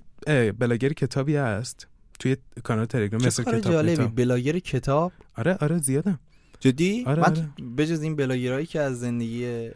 [0.51, 1.87] بلاگر کتابی هست
[2.19, 4.07] توی کانال تلگرام مثل کتاب جالبی.
[4.07, 6.19] بلاگر کتاب؟ آره آره زیادم
[6.59, 7.49] جدی؟ آره، من آره.
[7.77, 9.69] بجز این بلاگرایی که از زندگی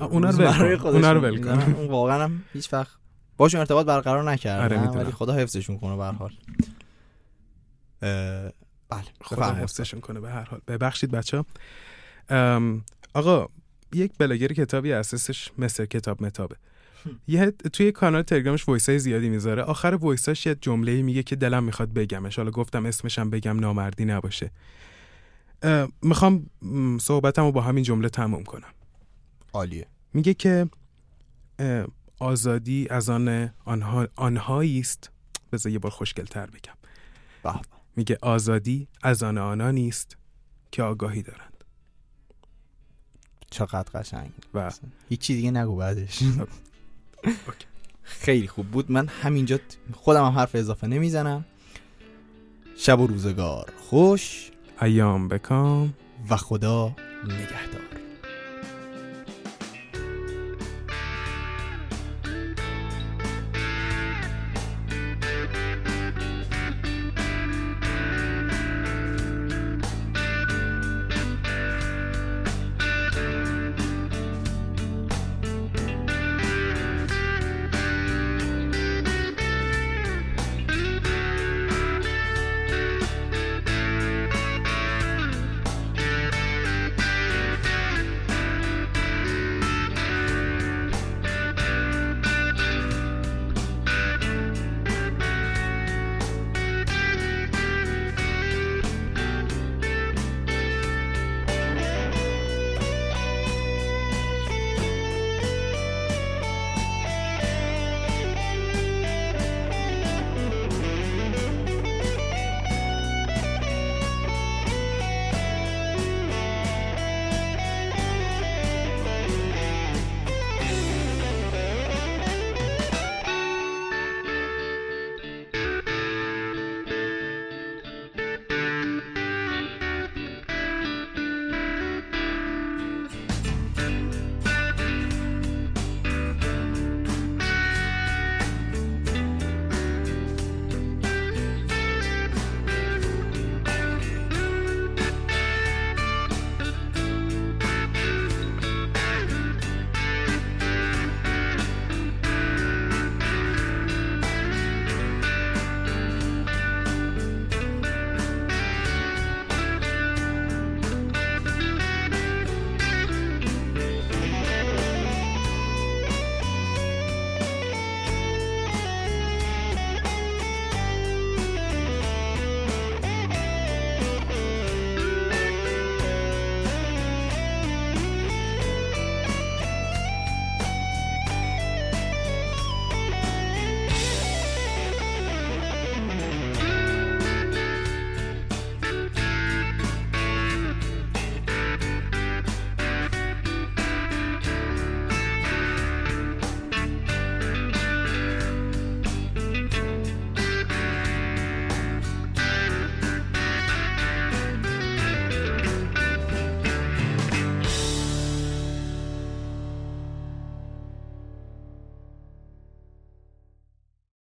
[0.00, 2.92] اونا رو اونا رو واقعا هم هیچ وقت.
[3.36, 4.90] باشون ارتباط برقرار نکردم آره،.
[4.90, 6.32] ولی خدا حفظشون کنه به هر حال.
[8.88, 9.54] بله خدا.
[9.54, 10.60] حفظشون کنه به هر حال.
[10.68, 11.44] ببخشید بچه
[13.14, 13.48] آقا
[13.94, 16.56] یک بلاگر کتابی اسمش مثل کتاب متابه.
[17.26, 19.62] یه توی کانال تلگرامش voice های زیادی می‌ذاره.
[19.62, 22.36] آخر voice اش یه جمله میگه که دلم می‌خواد بگمش.
[22.36, 24.50] حالا گفتم اسمشم بگم نامردی نباشه.
[26.02, 28.72] می‌خوام م، صحبتمو با همین جمله تموم کنم.
[29.52, 29.86] عالیه.
[30.14, 30.68] میگه که
[32.18, 35.10] آزادی از آن آنها آنهایی است
[35.52, 36.74] بذار یه بار خوشگلتر بگم.
[37.42, 37.60] به.
[37.96, 40.16] میگه آزادی از آن آنانی است
[40.72, 41.64] که آگاهی دارند.
[43.50, 44.30] چقدر قشنگ.
[44.54, 44.72] و
[45.08, 46.22] هیچی دیگه نگو بعدش.
[48.02, 48.90] خیلی خوب بود.
[48.90, 49.58] من همینجا
[49.92, 51.44] خودم هم حرف اضافه نمی‌زنم.
[52.76, 54.50] شب و روزگار خوش.
[54.82, 55.94] ایام بکام.
[56.30, 57.93] و خدا نگهدار.